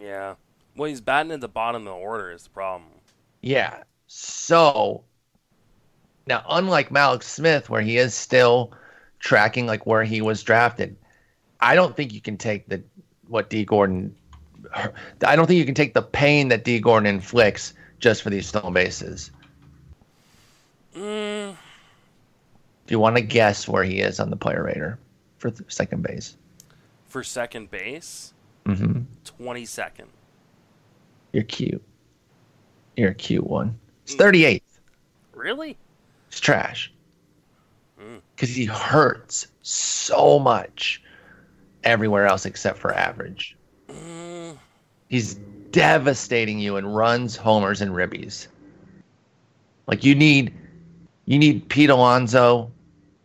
[0.02, 0.34] Yeah.
[0.76, 2.90] Well, he's batting at the bottom of the order is the problem.
[3.42, 3.84] Yeah.
[4.08, 5.04] So
[6.28, 8.72] now, unlike Mallex Smith, where he is still
[9.20, 10.96] tracking like where he was drafted,
[11.60, 12.84] I don't think you can take the
[13.28, 14.16] what Dee Gordon.
[15.26, 18.48] I don't think you can take the pain that Dee Gordon inflicts just for these
[18.48, 19.32] stolen bases.
[20.96, 21.56] Mm,
[22.88, 25.00] Do you want to guess where he is on the player rater
[25.38, 26.38] for th- second base?
[27.08, 28.34] for second base,
[28.66, 29.02] Mm-hmm.
[29.42, 30.06] 22nd.
[31.32, 31.82] You're cute.
[32.98, 33.78] You're a cute one.
[34.04, 34.62] It's 38th.
[35.34, 35.78] Really?
[36.36, 36.92] It's trash.
[38.36, 41.02] Because he hurts so much
[41.86, 43.56] everywhere else except for average.
[45.08, 45.36] He's
[45.72, 48.48] devastating you in runs, homers, and ribbies.
[49.88, 50.54] Like you need,
[51.24, 52.70] you need Pete Alonso,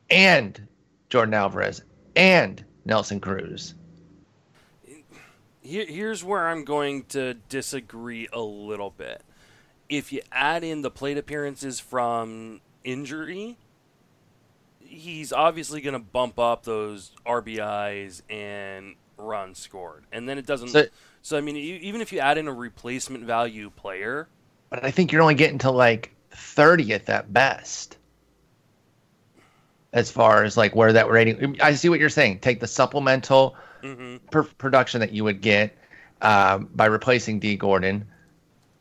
[0.09, 0.65] and
[1.11, 1.83] Yordan Alvarez,
[2.15, 3.75] and Nelson Cruz.
[5.63, 9.23] here, here's where I'm going to disagree a little bit.
[9.89, 13.57] If you add in the plate appearances from injury,
[14.81, 20.05] he's obviously going to bump up those RBIs and runs scored.
[20.13, 20.69] And then it doesn't.
[20.69, 20.87] So-
[21.23, 24.29] So, I mean, e- even if you add in a replacement value player,
[24.71, 27.99] But I think you're only getting to like 30th at best.
[29.93, 32.39] As far as like where that rating, I see what you're saying.
[32.39, 35.77] Take the supplemental hmm per- production that you would get
[36.23, 38.07] um, by replacing Dee Gordon,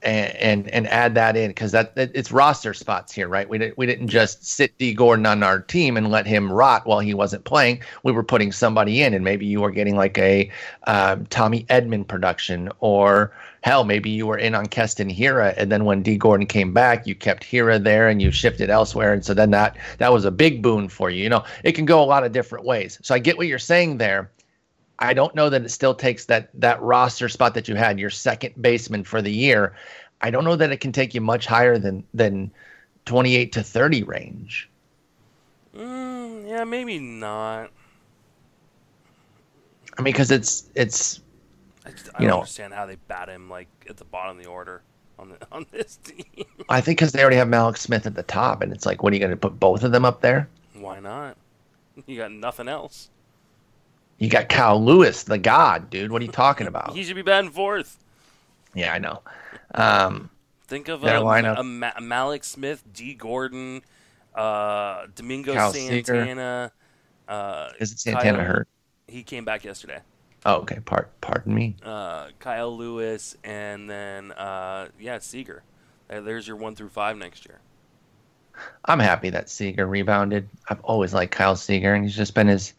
[0.01, 3.47] and and, add that in because that, that it's roster spots here, right?
[3.47, 6.85] We didn't we didn't just sit Dee Gordon on our team and let him rot
[6.85, 7.81] while he wasn't playing.
[8.03, 10.49] We were putting somebody in, and maybe you were getting like a
[10.87, 15.83] um, Tommy Edman production, or hell, maybe you were in on Keston Hiura, and then
[15.83, 19.33] when Dee Gordon came back, you kept Hiura there and you shifted elsewhere, and so
[19.33, 21.23] then that that was a big boon for you.
[21.23, 22.99] You know, it can go a lot of different ways.
[23.01, 24.31] So I get what you're saying there.
[24.99, 28.09] I don't know that it still takes that that roster spot that you had, your
[28.09, 29.73] second baseman for the year.
[30.21, 32.51] I don't know that it can take you much higher than than
[33.05, 34.69] 28 to 30 range.
[35.75, 37.71] mm, yeah, maybe not.
[39.97, 41.21] I mean, because it's it's
[41.85, 44.37] I, just, I You don't know- understand how they bat him like at the bottom
[44.37, 44.81] of the order
[45.17, 46.45] on the on this team.
[46.67, 49.13] I think because they already have Mallex Smith at the top, and it's like, what
[49.13, 50.47] are you going to put both of them up there?
[50.73, 51.37] Why not?
[52.07, 53.09] You got nothing else.
[54.19, 56.11] You got Kyle Lewis, the god, dude.
[56.11, 56.93] What are you talking about?
[56.93, 57.97] He should be batting fourth.
[58.73, 59.21] yeah, I know.
[59.73, 60.29] Um,
[60.67, 61.57] Think of Their a, lineup.
[61.59, 63.81] a Ma- Mallex Smith, Dee Gordon,
[64.35, 66.03] uh, Domingo Seager.
[66.05, 66.71] Santana.
[67.27, 68.67] Uh, is it Santana Kyle- hurt?
[69.07, 69.99] He came back yesterday.
[70.45, 70.79] Oh, okay.
[70.85, 71.75] Part, pardon me.
[71.83, 75.63] Uh, Kyle Lewis, and then uh, yeah, Seager.
[76.07, 77.59] There's your one through five next year.
[78.85, 80.47] I'm happy that Seager rebounded.
[80.69, 82.73] I've always liked Kyle Seager, and he's just been his,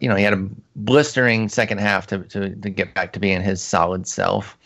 [0.00, 3.42] you know, he had a blistering second half to to, to get back to being
[3.42, 4.56] his solid self.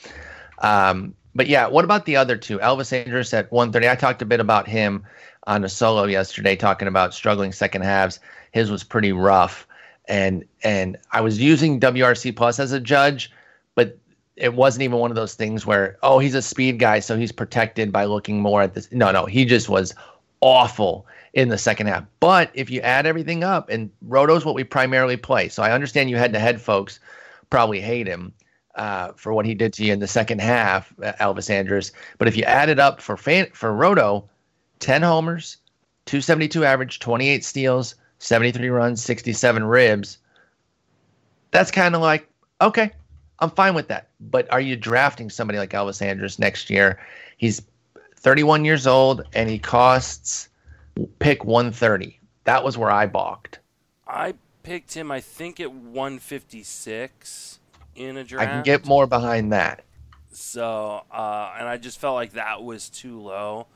[0.58, 2.58] Um, but yeah, what about the other two?
[2.58, 3.88] Elvis Andrus at 130.
[3.88, 5.04] I talked a bit about him
[5.46, 8.20] on a solo yesterday, talking about struggling second halves.
[8.52, 9.66] His was pretty rough,
[10.08, 13.30] and and I was using WRC plus as a judge,
[13.74, 13.96] but
[14.36, 17.32] it wasn't even one of those things where oh he's a speed guy so he's
[17.32, 18.90] protected by looking more at this.
[18.90, 19.94] No, no, he just was
[20.40, 22.04] awful in the second half.
[22.18, 26.10] But if you add everything up, and Roto's what we primarily play, so I understand
[26.10, 27.00] you head to head folks
[27.50, 28.32] probably hate him
[28.74, 31.92] uh, for what he did to you in the second half, uh, Elvis Andrus.
[32.18, 34.28] But if you add it up for fan, for Roto,
[34.78, 35.58] ten homers,
[36.06, 40.18] two seventy two average, twenty eight steals, seventy three runs, sixty seven ribs.
[41.50, 42.28] That's kind of like
[42.60, 42.92] okay,
[43.40, 44.08] I'm fine with that.
[44.20, 47.00] But are you drafting somebody like Elvis Andrus next year?
[47.38, 47.62] He's
[48.16, 50.49] 31 years old and he costs
[51.18, 52.20] pick 130.
[52.44, 53.60] That was where I balked.
[54.06, 57.58] I picked him, I think, at 156
[57.96, 58.48] in a draft.
[58.48, 59.84] I can get more behind that.
[60.32, 63.66] So, uh, and I just felt like that was too low.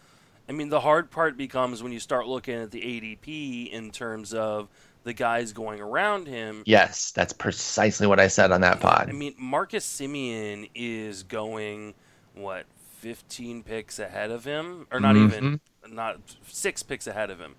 [0.49, 4.35] I mean, the hard part becomes when you start looking at the ADP in terms
[4.35, 4.69] of
[5.03, 6.62] the guys going around him.
[6.67, 9.07] Yes, that's precisely what I said on that pod.
[9.09, 11.95] I mean, Marcus Semien is going
[12.35, 12.67] what
[13.05, 17.55] 15 picks ahead of him, or not even not six picks ahead of him,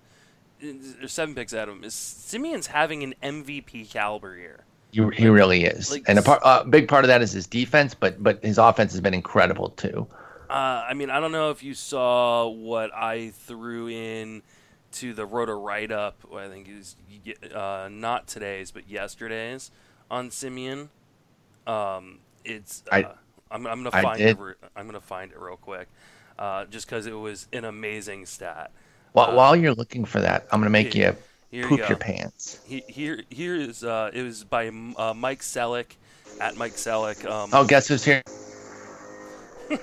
[1.00, 1.84] or seven picks ahead of him.
[1.84, 4.64] Is Semien's having an MVP caliber year?
[4.90, 7.46] He, he really is, like- and a part, uh, big part of that is his
[7.46, 10.08] defense, but but his offense has been incredible too.
[10.50, 14.42] Uh, I mean, I don't know if you saw what I threw in
[14.92, 16.16] to the Roto write up.
[16.34, 16.96] I think it was
[17.54, 19.70] uh, not today's, but yesterday's
[20.10, 20.88] on Semien.
[21.68, 23.14] Um, it's uh, I-
[23.50, 24.36] I'm, I'm gonna find it.
[24.74, 25.88] I'm gonna find it real quick,
[26.38, 28.70] uh, just because it was an amazing stat.
[29.12, 31.16] While, Uh, while you're looking for that, I'm gonna make here-
[31.50, 32.60] you Here poop you your pants.
[32.66, 35.86] He, here, here is uh, it was by uh, Mike Selleck
[36.40, 37.24] at Mike Selleck.
[37.24, 38.22] Um, Oh, guess who's here?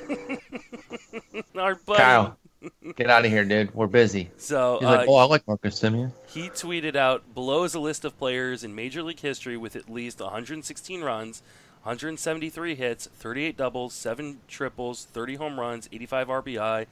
[1.58, 1.98] our buddy.
[2.00, 2.38] Kyle.
[2.96, 3.74] Get out of here, dude.
[3.76, 4.30] We're busy.
[4.38, 6.12] So He's uh, like, oh, I like Marcus Semien.
[6.28, 9.90] He tweeted out below is a list of players in Major League history with at
[9.90, 11.42] least 116 runs,
[11.84, 16.86] 173 hits, 38 doubles, 7 triples, 30 home runs, 85 RBI,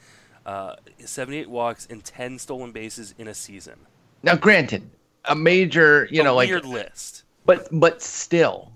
[0.45, 3.79] uh, 78 walks, and 10 stolen bases in a season.
[4.21, 4.89] Now, granted,
[5.25, 7.23] a major, you a know, like, weird list.
[7.45, 8.71] but but still,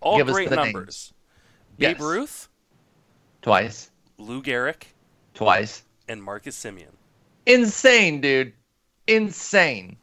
[0.00, 1.12] All give us great the numbers.
[1.76, 1.94] Yes.
[1.94, 2.48] Babe Ruth,
[3.42, 4.82] twice, Lou Gehrig,
[5.34, 5.82] twice.
[6.08, 6.92] and Marcus Semien.
[7.46, 8.52] Insane, dude.
[9.08, 9.96] Insane.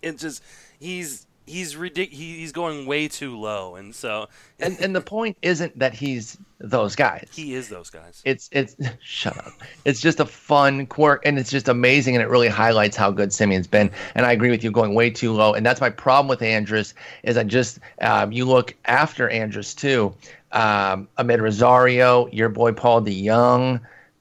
[0.00, 0.42] It just
[0.80, 4.28] he's he's ridic- he, he's going way too low, and so
[4.60, 7.28] And and the point isn't that he's those guys.
[7.32, 8.22] he is those guys.
[8.24, 9.52] it's it's shut up.
[9.84, 13.30] It's just a fun quirk, and it's just amazing, and it really highlights how good
[13.30, 13.90] Semien's been.
[14.14, 16.94] And I agree with you, going way too low, and that's my problem with Andrus.
[17.22, 20.14] Is I just um, you look after Andrus too,
[20.52, 23.80] um, Amed Rosario, your boy Paul DeJong,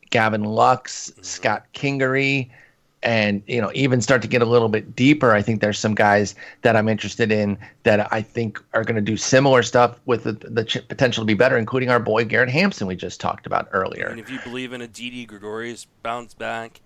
[0.10, 2.50] Gavin Lux, Scott Kingery.
[3.06, 5.32] And you know, even start to get a little bit deeper.
[5.32, 6.34] I think there's some guys
[6.64, 10.32] that I'm interested in that I think are going to do similar stuff with the,
[10.34, 13.70] the ch- potential to be better, including our boy Garrett Hampson we just talked about
[13.74, 14.08] earlier.
[14.08, 16.82] And if you believe in a Didi Gregorius bounce back,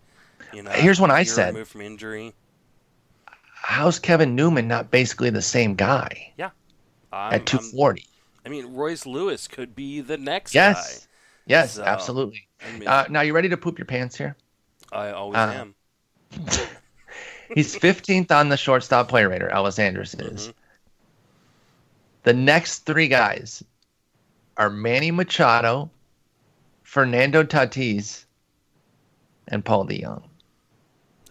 [0.54, 1.54] you know, Here's what I said.
[1.54, 2.34] removed from injury.
[3.54, 6.52] how's Kevin Newman not basically the same guy I'm,
[7.14, 8.06] at I'm- 240?
[8.46, 11.08] I mean, Royce Lewis could be the next Yes.
[11.46, 12.48] Yes, So, absolutely.
[12.62, 14.36] I mean, Uh, now, you ready to poop your pants here?
[14.92, 15.76] I always uh, am.
[17.56, 20.50] He's 15th on the shortstop player rater, Elvis Andrus is.
[20.50, 20.54] Mhm.
[22.24, 23.64] The next three guys
[24.58, 25.90] are Manny Machado,
[26.84, 28.26] Fernando Tatis,
[29.48, 30.24] and Paul DeJong.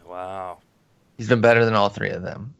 [0.06, 0.58] Wow.
[1.16, 2.54] He's been better than all three of them.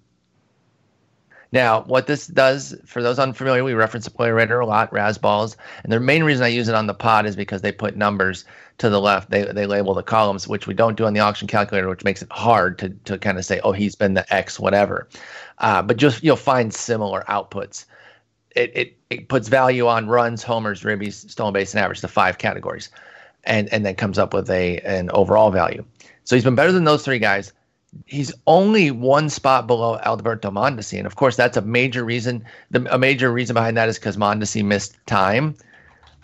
[1.50, 5.56] Now, what this does, for those unfamiliar, we reference the player rater a lot, Razzball's,
[5.82, 8.44] and the main reason I use it on the pod is because they put numbers
[8.78, 9.30] to the left.
[9.30, 12.22] They they label the columns, which we don't do on the auction calculator, which makes
[12.22, 15.08] it hard to to kind of say, oh, he's been the X, whatever.
[15.58, 17.84] Uh, but just you'll find similar outputs.
[18.56, 22.38] It, it it puts value on runs, homers, ribbies, stolen base, and average, the five
[22.38, 22.90] categories,
[23.44, 25.84] and and then comes up with a an overall value.
[26.24, 27.52] So he's been better than those three guys
[28.06, 32.44] he's only one spot below Alberto Mondesi, and of course that's a major reason.
[32.70, 35.54] The a major reason behind that is because Mondesi missed time.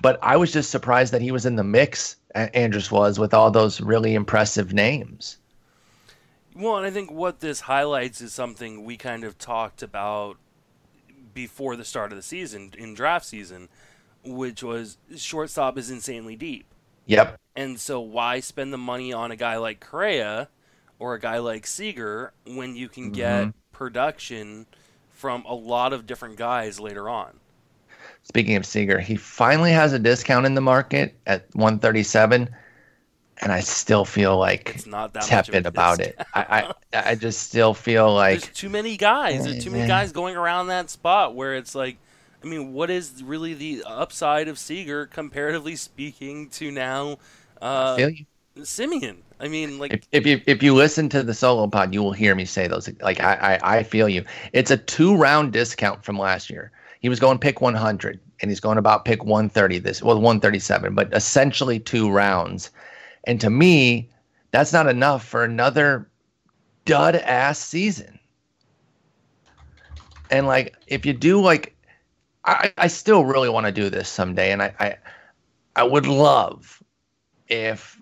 [0.03, 2.17] But I was just surprised that he was in the mix.
[2.35, 5.39] A- Andrus was with all those really impressive names.
[6.55, 10.37] Well, and I think what this highlights is something we kind of talked about
[11.33, 13.69] before the start of the season, in draft season,
[14.25, 16.67] which was shortstop is insanely deep.
[17.07, 17.39] Yep.
[17.57, 20.49] And so why spend the money on a guy like Correa
[20.99, 23.51] or a guy like Seager when you can get mm-hmm.
[23.73, 24.67] production
[25.11, 27.41] from a lot of different guys later on?
[28.25, 32.49] Speaking of Seager, he finally has a discount in the market at 137,
[33.43, 36.17] and I still feel like It's not that much of a tepid about it.
[36.35, 39.45] I, I I just still feel like There's too many guys.
[39.45, 41.99] There's too many guys going around that spot where it's like,
[42.43, 47.19] I mean, what is really the upside of Seager comparatively speaking to now
[47.61, 48.25] uh, you.
[48.59, 49.17] Semien?
[49.39, 52.13] I mean, like, if, if you if you listen to the solo pod, you will
[52.13, 52.89] hear me say those.
[53.03, 54.25] Like I, I I feel you.
[54.55, 56.73] It's a two round discount from last year.
[57.05, 61.13] He was going pick 100, and he's going about pick 130 this well 137, but
[61.13, 62.71] essentially two rounds.
[63.25, 64.09] And to me,
[64.53, 66.09] that's not enough for another
[66.87, 68.19] dud ass season.
[70.31, 71.77] And like, if you do like,
[72.47, 74.97] I I still really want to do this someday, and I I
[75.77, 76.83] I would love
[77.49, 78.01] if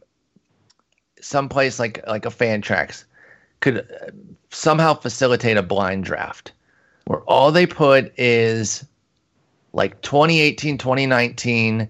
[1.20, 3.02] someplace like like a FanGraphs
[3.58, 4.12] could uh,
[4.50, 6.52] somehow facilitate a blind draft
[7.06, 8.84] where all they put is
[9.72, 11.88] like 2018 2019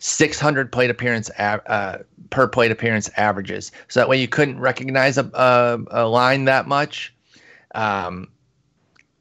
[0.00, 1.98] 600 plate appearance uh,
[2.30, 3.70] per plate appearance averages.
[3.88, 7.14] So that way you couldn't recognize a, a, a line that much.
[7.74, 8.28] Um,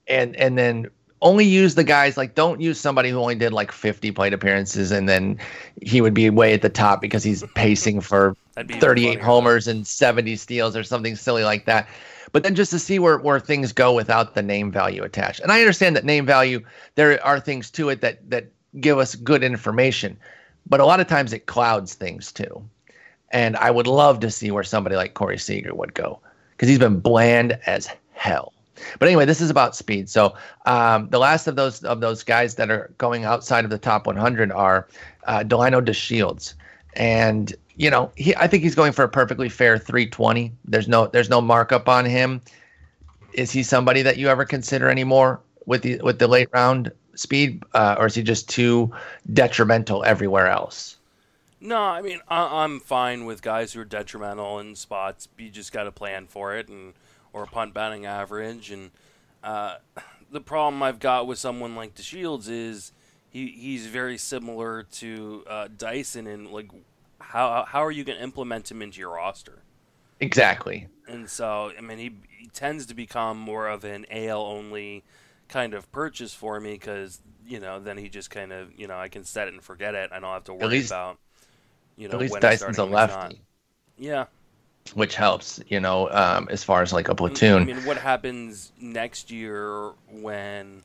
[0.08, 0.90] and and then
[1.22, 4.92] only use the guys like don't use somebody who only did like 50 plate appearances
[4.92, 5.38] and then
[5.82, 9.22] he would be way at the top because he's pacing for that'd be even 38
[9.22, 11.88] homers and 70 steals or something silly like that.
[12.32, 15.40] But then just to see where, where things go without the name value attached.
[15.40, 16.64] And I understand that name value,
[16.96, 18.48] there are things to it that, that
[18.80, 20.18] give us good information,
[20.68, 22.64] but a lot of times it clouds things too.
[23.32, 26.20] And I would love to see where somebody like Corey Seager would go
[26.52, 28.54] because he's been bland as hell.
[28.98, 30.10] But anyway, this is about speed.
[30.10, 33.78] So um, the last of those of those guys that are going outside of the
[33.78, 34.88] top 100 are
[35.26, 36.54] uh, Delano DeShields,
[36.94, 40.52] and you know he I think he's going for a perfectly fair 320.
[40.66, 42.42] There's no there's no markup on him.
[43.34, 47.64] Is he somebody that you ever consider anymore with the with the late round speed,
[47.74, 48.92] uh, or is he just too
[49.34, 50.98] detrimental everywhere else?
[51.62, 55.30] No, I mean I, I'm fine with guys who are detrimental in spots.
[55.38, 56.94] You just got to plan for it, and
[57.32, 58.72] or punt batting average.
[58.72, 58.92] And
[59.42, 59.76] uh,
[60.30, 62.92] the problem I've got with someone like DeShields is
[63.30, 66.72] he he's very similar to uh, Dyson, and like
[67.30, 69.60] how how are you going to implement him into your roster?
[70.20, 70.88] Exactly.
[71.08, 75.04] And so I mean he, he tends to become more of an AL only
[75.48, 78.98] kind of purchase for me because you know then he just kind of you know
[78.98, 80.12] I can set it and forget it.
[80.12, 81.18] I don't have to worry least- about
[81.98, 83.22] you know At least when Dyson's a starting and when it's not.
[83.24, 83.42] lefty.
[84.02, 84.26] Yeah,
[84.94, 87.62] which helps, you know, um, as far as like a platoon.
[87.62, 90.84] I mean, what happens next year when,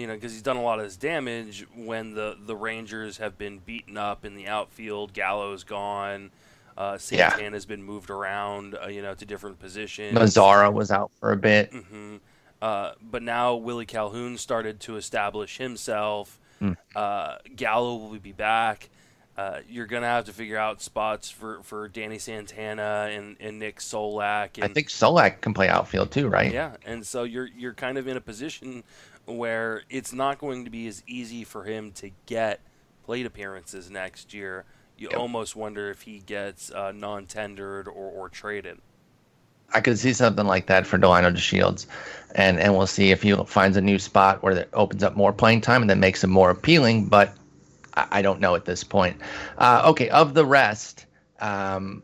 [0.00, 3.36] you know, because he's done a lot of his damage when the the Rangers have
[3.36, 6.30] been beaten up in the outfield, Gallo's gone,
[6.78, 7.28] uh, Yeah.
[7.30, 10.16] Santana's been moved around, uh, you know, to different positions.
[10.16, 11.70] Mazara was out for a bit.
[11.72, 12.16] hmm
[12.62, 16.38] Uh, but now Willie Calhoun started to establish himself.
[16.62, 16.76] Mm.
[16.96, 18.88] Uh, Gallo will be back.
[19.36, 23.78] Uh, you're gonna have to figure out spots for, for Danny Santana and, and Nick
[23.78, 24.56] Solak.
[24.56, 26.52] And, I think Solak can play outfield too, right?
[26.52, 28.82] yeah, and so you're you're kind of in a position
[29.30, 32.60] where it's not going to be as easy for him to get
[33.04, 34.64] plate appearances next year.
[34.96, 35.18] You Yep.
[35.20, 38.78] almost wonder if he gets uh, non-tendered or, or traded.
[39.72, 41.86] I could see something like that for Delino DeShields,
[42.34, 45.32] and and we'll see if he finds a new spot where that opens up more
[45.32, 47.06] playing time and then makes him more appealing.
[47.06, 47.32] But
[47.94, 49.20] I, I don't know at this point.
[49.58, 51.06] Uh, okay, of the rest,
[51.40, 52.02] um,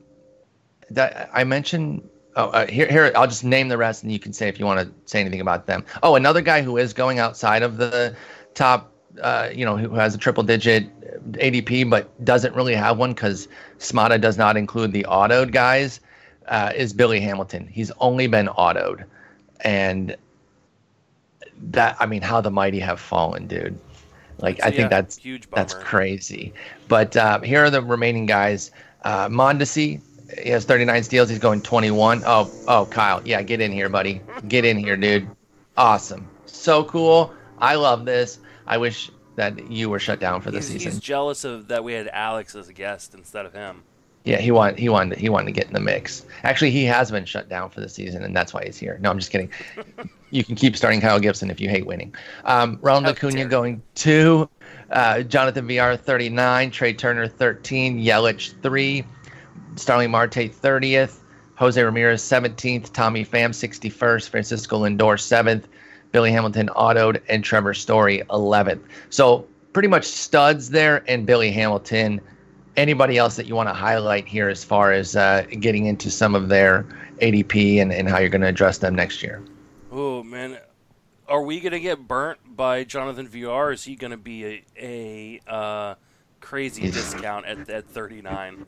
[0.90, 2.08] that I mentioned.
[2.36, 3.10] Oh, uh, here, here.
[3.16, 5.40] I'll just name the rest, and you can say if you want to say anything
[5.40, 5.84] about them.
[6.02, 8.14] Oh, another guy who is going outside of the
[8.54, 13.48] top, uh, you know, who has a triple-digit ADP but doesn't really have one because
[13.78, 16.00] Smata does not include the autoed guys
[16.48, 17.66] uh, is Billy Hamilton.
[17.66, 19.04] He's only been autoed,
[19.62, 20.14] and
[21.58, 23.78] that I mean, how the mighty have fallen, dude.
[24.38, 26.52] Like I yeah, think that's huge that's crazy.
[26.88, 28.70] But uh, here are the remaining guys.
[29.02, 30.00] Uh, Mondesi,
[30.42, 31.28] he has 39 steals.
[31.28, 32.22] He's going 21.
[32.26, 34.20] Oh, oh, Kyle, yeah, get in here, buddy.
[34.48, 35.28] Get in here, dude.
[35.76, 37.32] Awesome, so cool.
[37.58, 38.38] I love this.
[38.66, 40.92] I wish that you were shut down for the season.
[40.92, 43.82] he's jealous of that we had Alex as a guest instead of him.
[44.24, 46.26] Yeah, he wanted he wanted he wanted to get in the mix.
[46.42, 48.98] Actually, he has been shut down for the season, and that's why he's here.
[49.00, 49.50] No, I'm just kidding.
[50.30, 52.12] you can keep starting Kyle Gibson if you hate winning.
[52.44, 54.48] Um, Ronald Acuna going two,
[54.90, 59.04] uh, Jonathan Villar 39, Trea Turner 13, Yelich 3,
[59.76, 61.18] Starling Marte 30th,
[61.56, 65.64] Jose Ramirez 17th, Tommy Pham 61st, Francisco Lindor 7th,
[66.12, 68.80] Billy Hamilton autoed, and Trevor Story 11th.
[69.10, 72.20] So pretty much studs there, and Billy Hamilton.
[72.76, 76.34] Anybody else that you want to highlight here as far as uh, getting into some
[76.34, 76.86] of their
[77.22, 79.42] ADP and, and how you're going to address them next year?
[79.90, 80.58] Oh man,
[81.28, 83.72] are we gonna get burnt by Jonathan Villar?
[83.72, 85.94] Is he gonna be a, a uh,
[86.40, 88.66] crazy discount at, at 39?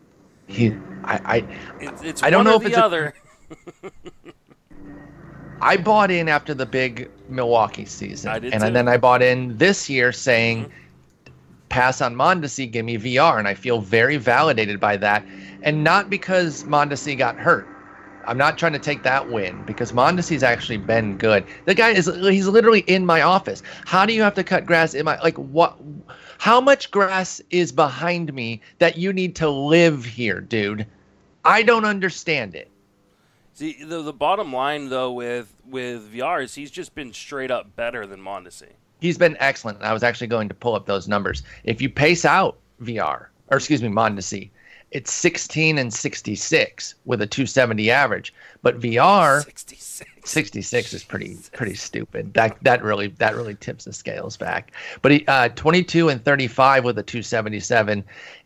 [0.49, 0.73] He,
[1.05, 1.45] I, I,
[1.81, 3.15] It's, it's I don't know if the it's a- other.
[5.61, 8.71] I bought in after the big Milwaukee season, I did and too.
[8.71, 11.33] then I bought in this year saying, mm-hmm.
[11.69, 15.25] "Pass on Mondesi, give me Villar," and I feel very validated by that,
[15.63, 17.67] and not because Mondesi got hurt.
[18.29, 21.45] I'm not trying to take that win because Mondesi's actually been good.
[21.65, 23.63] The guy is—he's literally in my office.
[23.87, 25.79] How do you have to cut grass in my like what?
[26.37, 30.87] How much grass is behind me that you need to live here, dude?
[31.45, 32.69] I don't understand it.
[33.55, 37.75] See, the the bottom line though with with Villar is he's just been straight up
[37.77, 38.69] better than Mondesi.
[39.01, 39.83] He's been excellent.
[39.83, 41.43] I was actually going to pull up those numbers.
[41.65, 44.51] If you pace out Villar, or excuse me, Mondesi,
[44.91, 48.35] it's 16 and 66 with a 270 average.
[48.63, 50.11] But Villar 66.
[50.25, 52.35] 66 is pretty pretty stupid.
[52.35, 54.73] That that really that really tips the scales back.
[55.01, 58.05] But he, uh, 22 and 35 with a 277.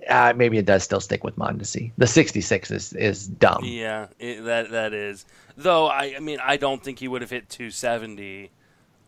[0.09, 1.93] Uh, maybe it does still stick with Mondesi.
[1.99, 3.63] The 66 is is dumb.
[3.65, 5.27] Yeah, it, that that is.
[5.57, 8.51] Though I, I mean, I don't think he would have hit 270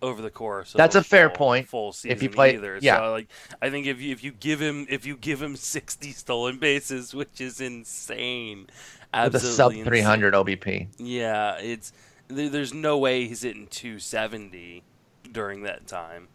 [0.04, 0.74] over the course.
[0.74, 1.68] Of That's a fair full- point.
[1.68, 2.78] Full If season he play- either.
[2.80, 2.96] yeah.
[2.98, 3.28] So, like,
[3.60, 7.14] I think if you if you give him if you give him 60 stolen bases,
[7.14, 8.70] which is insane, With
[9.12, 10.88] a absolutely sub 300 OBP.
[10.98, 11.92] Yeah, it's
[12.28, 14.82] there, there's no way he's hitting 270
[15.32, 16.28] during that time.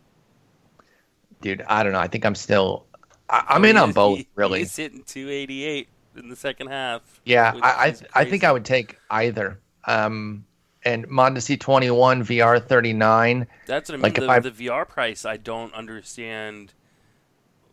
[1.42, 2.00] Dude, I don't know.
[2.00, 2.86] I think I'm still
[3.30, 4.60] I, I'm Oh, in on both, he- really.
[4.60, 7.02] He's hitting 288 in the second half.
[7.26, 8.44] Yeah, I I, I think.
[8.44, 9.60] I would take either.
[9.86, 10.46] Um,
[10.86, 13.48] and Mondesi 21, Villar 39.
[13.66, 14.04] That's what I mean.
[14.04, 16.74] Like, if the, I- the Villar price, I don't understand.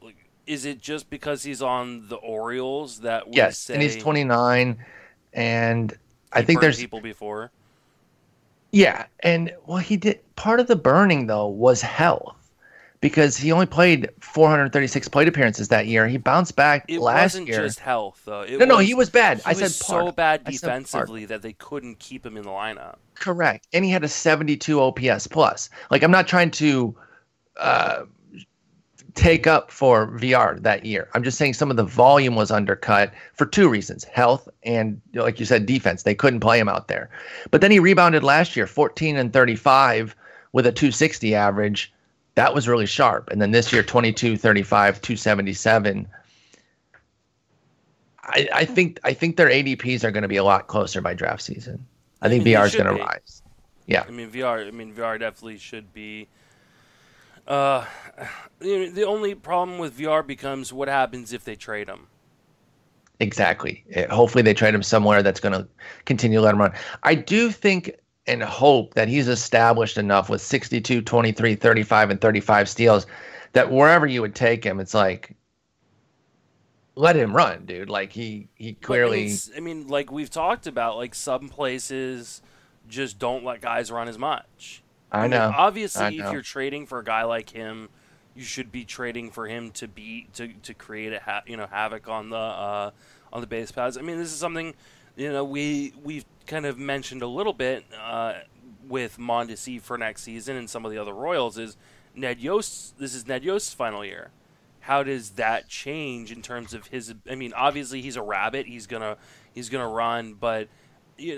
[0.02, 3.96] Like, is it just because he's on the Orioles that we Yes, say and he's
[3.96, 4.84] 29.
[5.32, 5.98] And
[6.32, 7.50] I think there's people before?
[8.72, 12.36] yeah, and well, he did part of the burning though was health
[13.01, 16.09] because he only played 436 plate appearances that year.
[16.09, 16.99] He bounced back last year.
[16.99, 17.59] It last wasn't year.
[17.59, 18.42] just health, though.
[18.42, 19.38] It no, no, he was bad.
[19.38, 20.07] he I said was part.
[20.07, 22.97] so bad said defensively that they couldn't keep him in the lineup.
[23.14, 23.66] Correct.
[23.72, 25.70] And he had a 72 OPS plus.
[25.90, 26.97] Like I'm not trying to
[27.59, 28.05] uh,
[29.14, 31.09] take up for Villar that year.
[31.14, 35.40] I'm just saying some of the volume was undercut for two reasons: health and, like
[35.40, 36.03] you said, defense.
[36.03, 37.11] They couldn't play him out there.
[37.51, 40.14] But then he rebounded last year, 14 and 35
[40.53, 41.92] with a 260 average.
[42.37, 43.30] That was really sharp.
[43.30, 46.07] And then this year, 22, 35, 277.
[48.22, 51.14] I, I think I think their ADPs are going to be a lot closer by
[51.14, 51.87] draft season.
[52.20, 53.43] I, I think Villar is going to rise.
[53.87, 54.64] Yeah, I mean Villar.
[54.66, 56.28] I mean Villar definitely should be.
[57.47, 57.84] Uh,
[58.61, 62.09] you know, the only problem with Villar becomes what happens if they trade him.
[63.20, 63.84] exactly.
[64.11, 65.68] Hopefully they trade him somewhere that's going to
[66.05, 66.72] continue to let him run.
[67.05, 67.93] I do think
[68.26, 73.06] and hope that he's established enough with 62, 23, 35, and 35 steals
[73.52, 75.34] that wherever you would take him, it's like
[76.94, 77.88] let him run, dude.
[77.88, 82.42] Like he he clearly I mean, like we've talked about, like some places
[82.88, 84.82] just don't let guys run as much.
[85.12, 85.52] I mean, know.
[85.56, 87.88] obviously, I if you're trading for a guy like him,
[88.34, 91.66] you should be trading for him to be to, to create a ha- you know
[91.66, 92.90] havoc on the uh,
[93.32, 93.96] on the base paths.
[93.96, 94.74] I mean, this is something
[95.16, 98.34] you know we we've kind of mentioned a little bit uh,
[98.86, 101.59] with Mondesi for next season and some of the other Royals.
[101.59, 101.76] Is
[102.14, 102.99] Ned Yost?
[102.99, 104.30] This is Ned Yost's final year.
[104.80, 107.12] How does that change in terms of his?
[107.28, 108.66] I mean, obviously he's a rabbit.
[108.66, 109.16] He's gonna
[109.53, 110.68] he's gonna run, but
[111.18, 111.36] you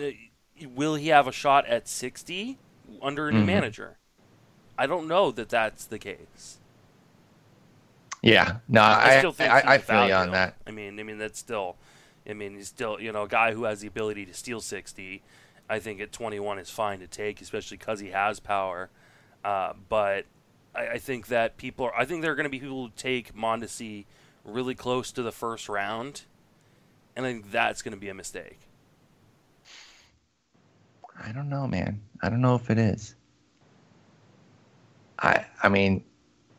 [0.60, 2.58] know, will he have a shot at sixty
[3.00, 3.46] under a new Mhm.
[3.46, 3.96] manager?
[4.76, 6.58] I don't know that that's the case.
[8.22, 8.56] yeah.
[8.68, 10.56] No, I, I still think I, I feel you on that.
[10.66, 11.76] I mean, I mean that's still,
[12.28, 15.22] I mean he's still you know a guy who has the ability to steal sixty.
[15.68, 18.90] I think at twenty one is fine to take, especially because he has power.
[19.44, 20.24] Uh, but
[20.74, 21.94] I, I think that people are.
[21.94, 24.04] I think there are going to be people who take Mondesi
[24.44, 26.22] really close to the first round,
[27.16, 28.58] and I think that's going to be a mistake.
[31.22, 32.00] I don't know, man.
[32.22, 33.14] I don't know if it is.
[35.18, 36.04] I I mean,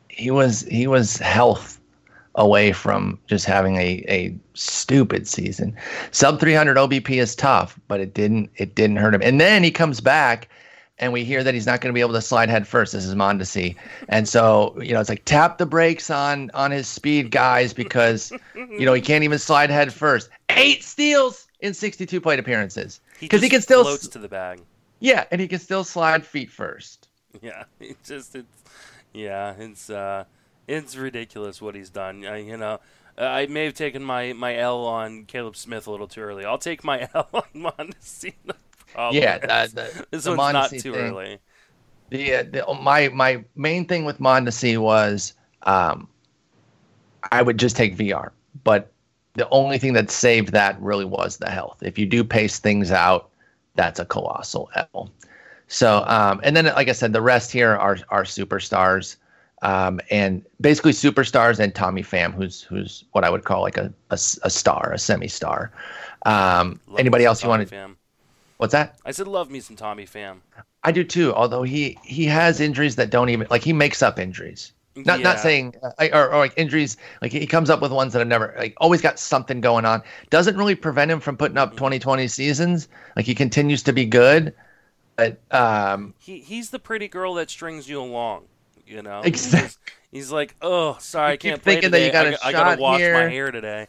[0.10, 1.79] he was he was health
[2.40, 5.76] away from just having a, a stupid season.
[6.12, 9.22] Sub 300 OBP is tough, but it didn't it didn't hurt him.
[9.22, 10.48] And then he comes back
[10.98, 12.94] and we hear that he's not going to be able to slide head first.
[12.94, 13.76] This is Mondesi.
[14.08, 18.32] And so, you know, it's like tap the brakes on on his speed guys because
[18.56, 20.30] you know, he can't even slide head first.
[20.50, 23.02] 8 steals in 62 plate appearances.
[23.20, 24.62] Because he, can still floats to the bag.
[25.02, 27.10] yeah, and he can still slide feet first.
[27.42, 28.64] Yeah, it just it's
[29.14, 30.24] yeah, it's uh
[30.70, 32.26] it's ridiculous what he's done.
[32.26, 32.80] I, you know,
[33.18, 36.46] uh, I may have taken my my L on Caleb Smith a little too early.
[36.46, 38.34] I'll take my L on Mondesi.
[38.46, 38.54] no
[38.94, 39.22] problem.
[39.22, 40.96] Yeah, the, the, this the one's not too thing.
[40.96, 41.40] early.
[42.12, 46.08] The, uh, the my my main thing with Mondesi was um,
[47.32, 48.30] I would just take VR,
[48.64, 48.92] but
[49.34, 51.82] the only thing that saved that really was the health.
[51.82, 53.30] If you do pace things out,
[53.76, 55.12] that's a colossal L.
[55.68, 59.18] So um, and then like I said, the rest here are are superstars.
[59.62, 63.94] Um, and basically superstars and Tommy Pham, who's who's what I would call like a
[64.12, 65.72] a star, a semi-star.
[66.26, 67.76] Um, anybody else you want to?
[68.58, 69.00] What's that?
[69.04, 70.42] I said love me some Tommy Pham.
[70.84, 71.34] I do too.
[71.34, 74.72] Although he he has injuries that don't even like he makes up injuries.
[75.06, 78.20] Not not saying uh, or, or like injuries like he comes up with ones that
[78.20, 80.02] have never like always got something going on.
[80.30, 81.74] Doesn't really prevent him from putting Mm-hmm.
[81.74, 82.88] up 2020 seasons.
[83.16, 84.54] Like he continues to be good.
[85.18, 88.48] But um he he's the pretty girl that strings you along.
[88.90, 89.78] You know, Exact-
[90.12, 92.46] He's, he's like, oh, sorry, I can't play thinking that you got I, a got-
[92.46, 93.88] I gotta shot wash my hair today.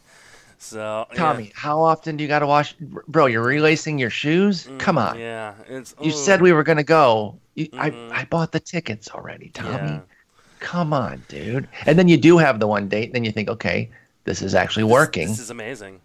[0.59, 1.17] So yeah.
[1.17, 4.67] Tommy, how often do you got to wash bro, you're relacing your shoes?
[4.67, 5.17] Mm, Come on.
[5.17, 7.39] Yeah, it's You said we were to go.
[7.55, 8.11] You, Mhm.
[8.11, 9.71] I I bought the tickets already, Tommy.
[9.71, 9.99] Yeah.
[10.59, 11.67] Come on, dude.
[11.87, 13.89] And then you do have the one date, and then you think, okay,
[14.25, 15.29] this is actually working.
[15.29, 15.99] This is amazing.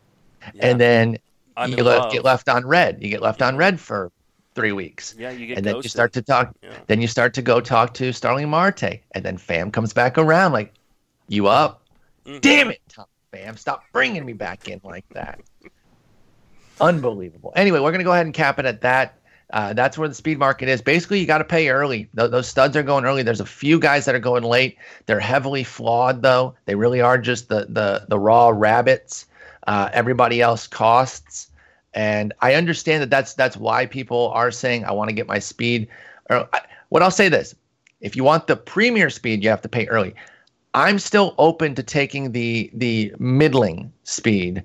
[0.54, 0.68] Yeah.
[0.68, 1.18] and then
[1.56, 3.02] I'm you get left on red.
[3.02, 4.10] You get left on red for
[4.56, 6.56] three weeks, Yeah, you get and then you start to talk.
[6.62, 6.70] Yeah.
[6.88, 10.52] Then you start to go talk to Starling Marte, and then Pham comes back around
[10.52, 10.72] like,
[11.28, 11.82] "You up?
[12.26, 12.40] Mhm.
[12.40, 13.56] Damn it, Tom Pham!
[13.58, 15.40] Stop bringing me back in like that."
[16.80, 17.52] Unbelievable.
[17.54, 19.18] Anyway, we're gonna go ahead and cap it at that.
[19.52, 20.82] Uh, that's where the speed market is.
[20.82, 22.08] Basically, you got to pay early.
[22.16, 23.22] Th- those studs are going early.
[23.22, 24.76] There's a few guys that are going late.
[25.06, 26.56] They're heavily flawed, though.
[26.64, 29.26] They really are just the the the raw rabbits.
[29.68, 31.50] Uh, everybody else costs,
[31.96, 35.38] and I understand that that's that's why people are saying I want to get my
[35.38, 35.88] speed.
[36.30, 36.48] Or
[36.90, 37.54] what I'll say this:
[38.00, 40.14] if you want the premier speed, you have to pay early.
[40.74, 44.62] I'm still open to taking the the middling speed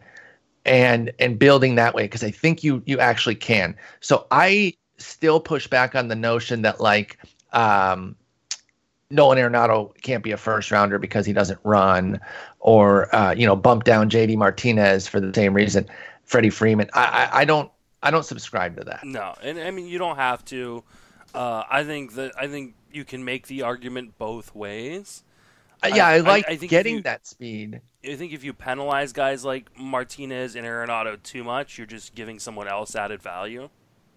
[0.66, 3.76] and and building that way because I think you you actually can.
[4.02, 7.18] So I still push back on the notion that like
[7.54, 8.14] um,
[9.10, 12.20] Nolan Arenado can't be a first rounder because he doesn't run,
[12.60, 15.88] or uh, you know bump down JD Martinez for the same reason.
[16.32, 16.90] Freddie Freeman.
[16.94, 17.70] I, I I don't
[18.02, 19.04] I don't subscribe to that.
[19.04, 20.84] No, and I mean you don't have to.
[21.36, 25.24] Uh, I think that I think you can make the argument both ways.
[25.84, 27.82] Uh, yeah, I, I- like I think getting you- that speed.
[28.04, 32.40] I think if you penalize guys like Martinez and Arenado too much, you're just giving
[32.40, 33.70] someone else added value.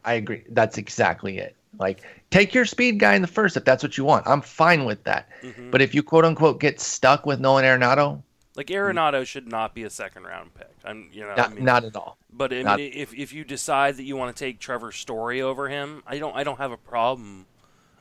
[0.06, 0.44] I agree.
[0.50, 1.54] That's exactly it.
[1.78, 4.26] Like, take your speed guy in the first if that's what you want.
[4.26, 5.28] I'm fine with that.
[5.42, 5.70] Mhm.
[5.70, 8.22] But if you quote unquote get stuck with Nolan Arenado,
[8.56, 10.70] Like Arenado should not be a second round pick.
[10.84, 12.18] I'm, you know, Not, I mean, not at all.
[12.32, 15.42] but I mean, not- if if you decide that you want to take Trevor Story
[15.42, 17.46] over him, I don't I don't have a problem.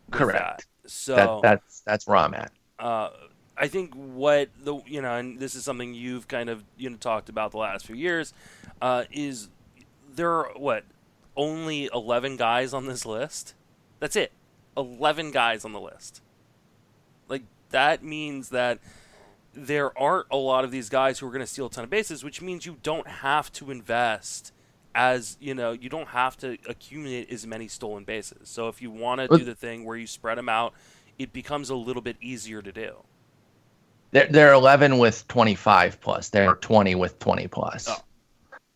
[0.10, 0.68] With Correct.
[0.84, 0.92] That.
[0.92, 2.52] So That, that's that's where I'm at.
[2.78, 3.10] uh,
[3.58, 6.98] I think what the you know, and this is something you've kind of you know
[6.98, 8.34] talked about the last few years,
[8.82, 9.50] uh, is
[10.14, 10.84] there are what
[11.36, 13.56] only eleven guys on this list.
[14.00, 14.32] That's it,
[14.78, 16.22] eleven guys on the list.
[17.30, 18.80] Like that means that
[19.54, 21.90] there aren't a lot of these guys who are going to steal a ton of
[21.90, 24.52] bases, which means you don't have to invest
[24.96, 28.50] as you know you don't have to accumulate as many stolen bases.
[28.50, 30.74] So if you want to do the thing where you spread them out,
[31.18, 32.96] it becomes a little bit easier to do.
[34.12, 36.30] They're, they're 11 with 25 plus.
[36.30, 37.88] They're 20 with 20 plus.
[37.90, 37.98] Oh.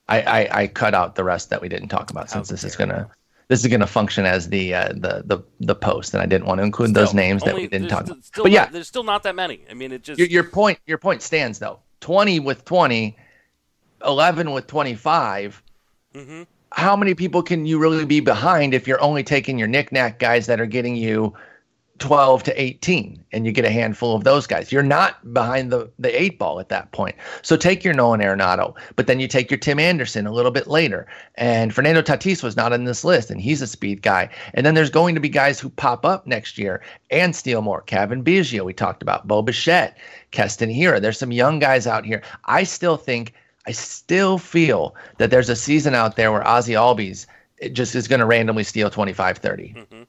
[0.10, 2.76] I, I, I cut out the rest that we didn't talk about since this is
[2.76, 3.10] gonna
[3.50, 6.60] this is gonna function as the uh, the the the post, and I didn't want
[6.60, 8.18] to include those Still, names that we didn't talk about.
[8.36, 9.62] But yeah, not, there's still not that many.
[9.70, 11.80] I mean, it just your, your point your point stands though.
[12.02, 13.18] 20 with 20,
[14.06, 15.64] 11 with 25.
[16.14, 20.20] hmm How many people can you really be behind if you're only taking your knickknack
[20.20, 21.34] guys that are getting you
[22.00, 24.72] 12 to 18 and you get a handful of those guys.
[24.72, 27.16] You're not behind the, the eight ball at that point.
[27.42, 30.68] So take your Nolan Arenado, but then you take your Tim Anderson a little bit
[30.68, 31.08] later.
[31.36, 34.30] And Fernando Tatis was not in this list, and he's a speed guy.
[34.54, 37.82] And then there's going to be guys who pop up next year and steal more.
[37.82, 39.98] Cavan Biggio, we talked about, Bo Bichette,
[40.32, 41.02] Keston Hiura.
[41.02, 42.22] There's some young guys out here.
[42.46, 43.34] I still think,
[43.66, 47.26] I still feel that there's a season out there where Ozzie Albies
[47.72, 49.76] just is going to randomly steal 25, 30.
[49.76, 50.04] Mm-hmm.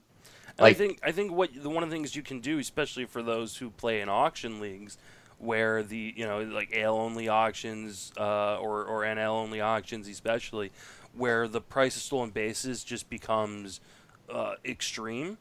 [0.58, 3.04] And I think I think what the one of the things you can do, especially
[3.04, 4.98] for those who play in auction leagues,
[5.38, 10.72] where the you know like AL only auctions uh, or or NL only auctions, especially
[11.14, 13.80] where the price of stolen bases just becomes
[14.28, 15.38] uh, extreme.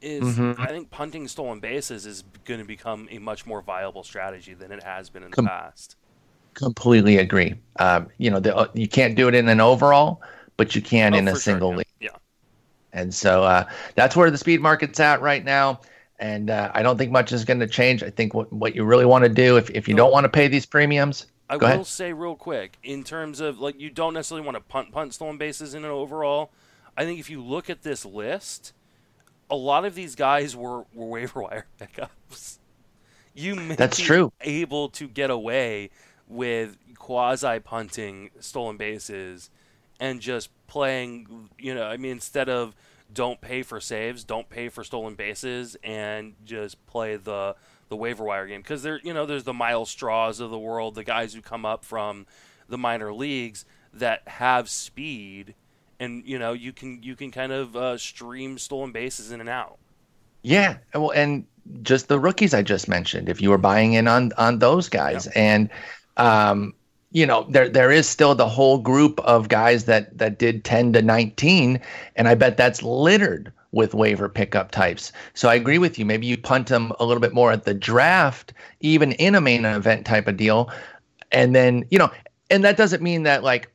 [0.00, 0.54] Is Mhm.
[0.58, 4.70] I think punting stolen bases is going to become a much more viable strategy than
[4.70, 5.96] it has been in Com- the past.
[6.54, 7.54] Completely agree.
[7.78, 10.20] Um, you know, the, uh, you can't do it in an overall,
[10.56, 11.76] but you can Oh, in a sure, single yeah.
[11.76, 11.86] league.
[12.92, 13.64] And so uh,
[13.94, 15.80] that's where the speed market's at right now.
[16.18, 18.02] And uh, I don't think much is going to change.
[18.02, 20.28] I think what, what you really want to do, if, if you don't want to
[20.28, 21.86] pay these premiums, I will ahead.
[21.86, 25.38] say real quick, in terms of like you don't necessarily want to punt punt stolen
[25.38, 26.50] bases in an overall.
[26.96, 28.72] I think if you look at this list,
[29.48, 32.58] a lot of these guys were, were waiver wire pickups.
[33.34, 34.32] You may That's be true.
[34.40, 35.90] able to get away
[36.26, 39.50] with quasi punting stolen bases
[40.00, 41.48] and just playing.
[41.58, 42.76] You know, I mean, instead of
[43.12, 47.56] don't pay for saves, don't pay for stolen bases, and just play the
[47.88, 50.94] the waiver wire game because there, you know, there's the Myles Straws of the world,
[50.94, 52.26] the guys who come up from
[52.68, 53.64] the minor leagues
[53.94, 55.54] that have speed,
[55.98, 59.48] and you know, you can you can kind of uh, stream stolen bases in and
[59.48, 59.78] out.
[60.42, 61.46] Yeah, well, and
[61.82, 63.28] just the rookies I just mentioned.
[63.28, 65.70] If you were buying in on on those guys, and
[66.16, 66.74] um,
[67.10, 70.92] you know, there there is still the whole group of guys that that did ten
[70.92, 71.80] to nineteen,
[72.16, 75.12] and I bet that's littered with waiver pickup types.
[75.34, 76.04] So I agree with you.
[76.04, 79.64] Maybe you punt them a little bit more at the draft, even in a main
[79.64, 80.70] event type of deal,
[81.32, 82.10] and then you know,
[82.50, 83.70] and that doesn't mean that like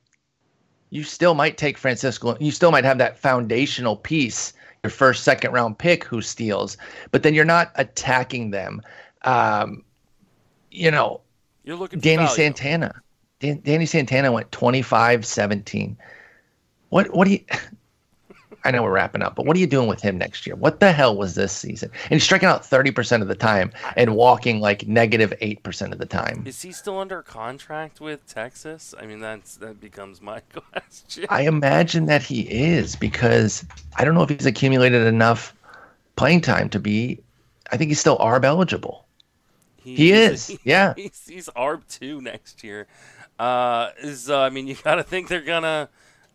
[0.91, 2.37] you still might take Francisco.
[2.39, 4.53] You still might have that foundational piece,
[4.83, 6.77] your first, second round pick who steals,
[7.09, 8.79] but then you're not attacking them.
[9.23, 9.83] Um,
[10.69, 11.21] you know,
[11.63, 12.27] You're looking Danny.
[12.27, 13.01] Santana.
[13.43, 15.97] Dan, Danny Santana went 25 17.
[16.89, 17.39] What, what do you.
[18.65, 20.55] I know we're wrapping up, but what are you doing with him next year?
[20.55, 21.91] What the hell was this season?
[22.03, 26.05] And he's striking out 30% of the time and walking like negative 8% of the
[26.05, 26.43] time.
[26.45, 28.95] Is he still under contract with Texas?
[28.97, 31.25] I mean, that's that becomes my question.
[31.29, 33.65] I imagine that he is because
[33.97, 35.53] I don't know if he's accumulated enough
[36.15, 37.21] playing time to be.
[37.73, 39.03] I think he's still ARB eligible.
[39.83, 40.93] He is, yeah.
[40.97, 42.87] He's, he's ARB two next year.
[43.39, 45.89] Uh, so I mean, you got to think they're gonna,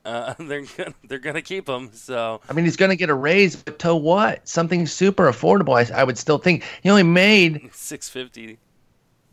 [0.04, 1.90] uh, they're gonna, they're gonna keep him.
[1.92, 4.46] So I mean, he's to get a raise, but to what?
[4.48, 5.74] Something super affordable.
[5.76, 8.58] I, I would still think he only made, six fifty,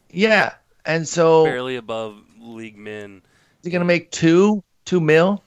[0.10, 0.54] yeah.
[0.86, 3.18] And so barely above league min.
[3.62, 5.42] is he to make two, two mil?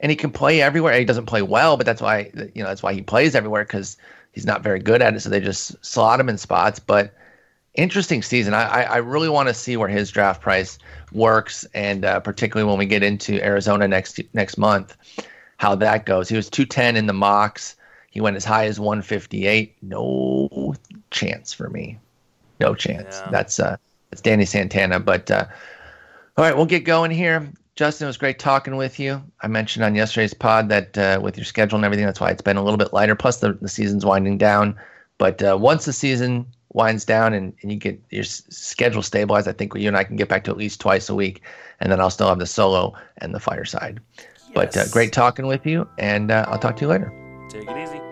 [0.00, 0.98] And he can play everywhere.
[0.98, 3.96] He doesn't play well, but that's why, you know, that's why he plays everywhere because
[4.32, 5.20] he's not very good at it.
[5.20, 6.78] So they just slot him in spots.
[6.78, 7.14] But
[7.74, 8.54] interesting season.
[8.54, 10.78] I, I, I really want to see where his draft price
[11.12, 14.96] works, and uh, particularly when we get into Arizona next next month,
[15.58, 16.28] how that goes.
[16.28, 17.76] He was 210 in the mocks.
[18.10, 19.76] He went as high as 158.
[19.82, 20.74] No
[21.10, 21.98] chance for me.
[22.60, 23.20] No chance.
[23.20, 23.30] Yeah.
[23.30, 23.76] That's uh,
[24.10, 25.00] that's Danny Santana.
[25.00, 25.46] But uh,
[26.36, 27.50] all right, we'll get going here.
[27.76, 29.20] Justin, it was great talking with you.
[29.40, 32.40] I mentioned on yesterday's pod that uh, with your schedule and everything, that's why it's
[32.40, 33.16] been a little bit lighter.
[33.16, 34.76] Plus, the, the season's winding down.
[35.18, 39.48] But uh, once the season winds down and, and you get your s- schedule stabilized,
[39.48, 41.40] I think you and I can get back to at least twice a week,
[41.80, 44.00] and then I'll still have the solo and the fireside.
[44.54, 47.12] But uh, great talking with you, and uh, I'll talk to you later.
[47.48, 48.03] Take it easy.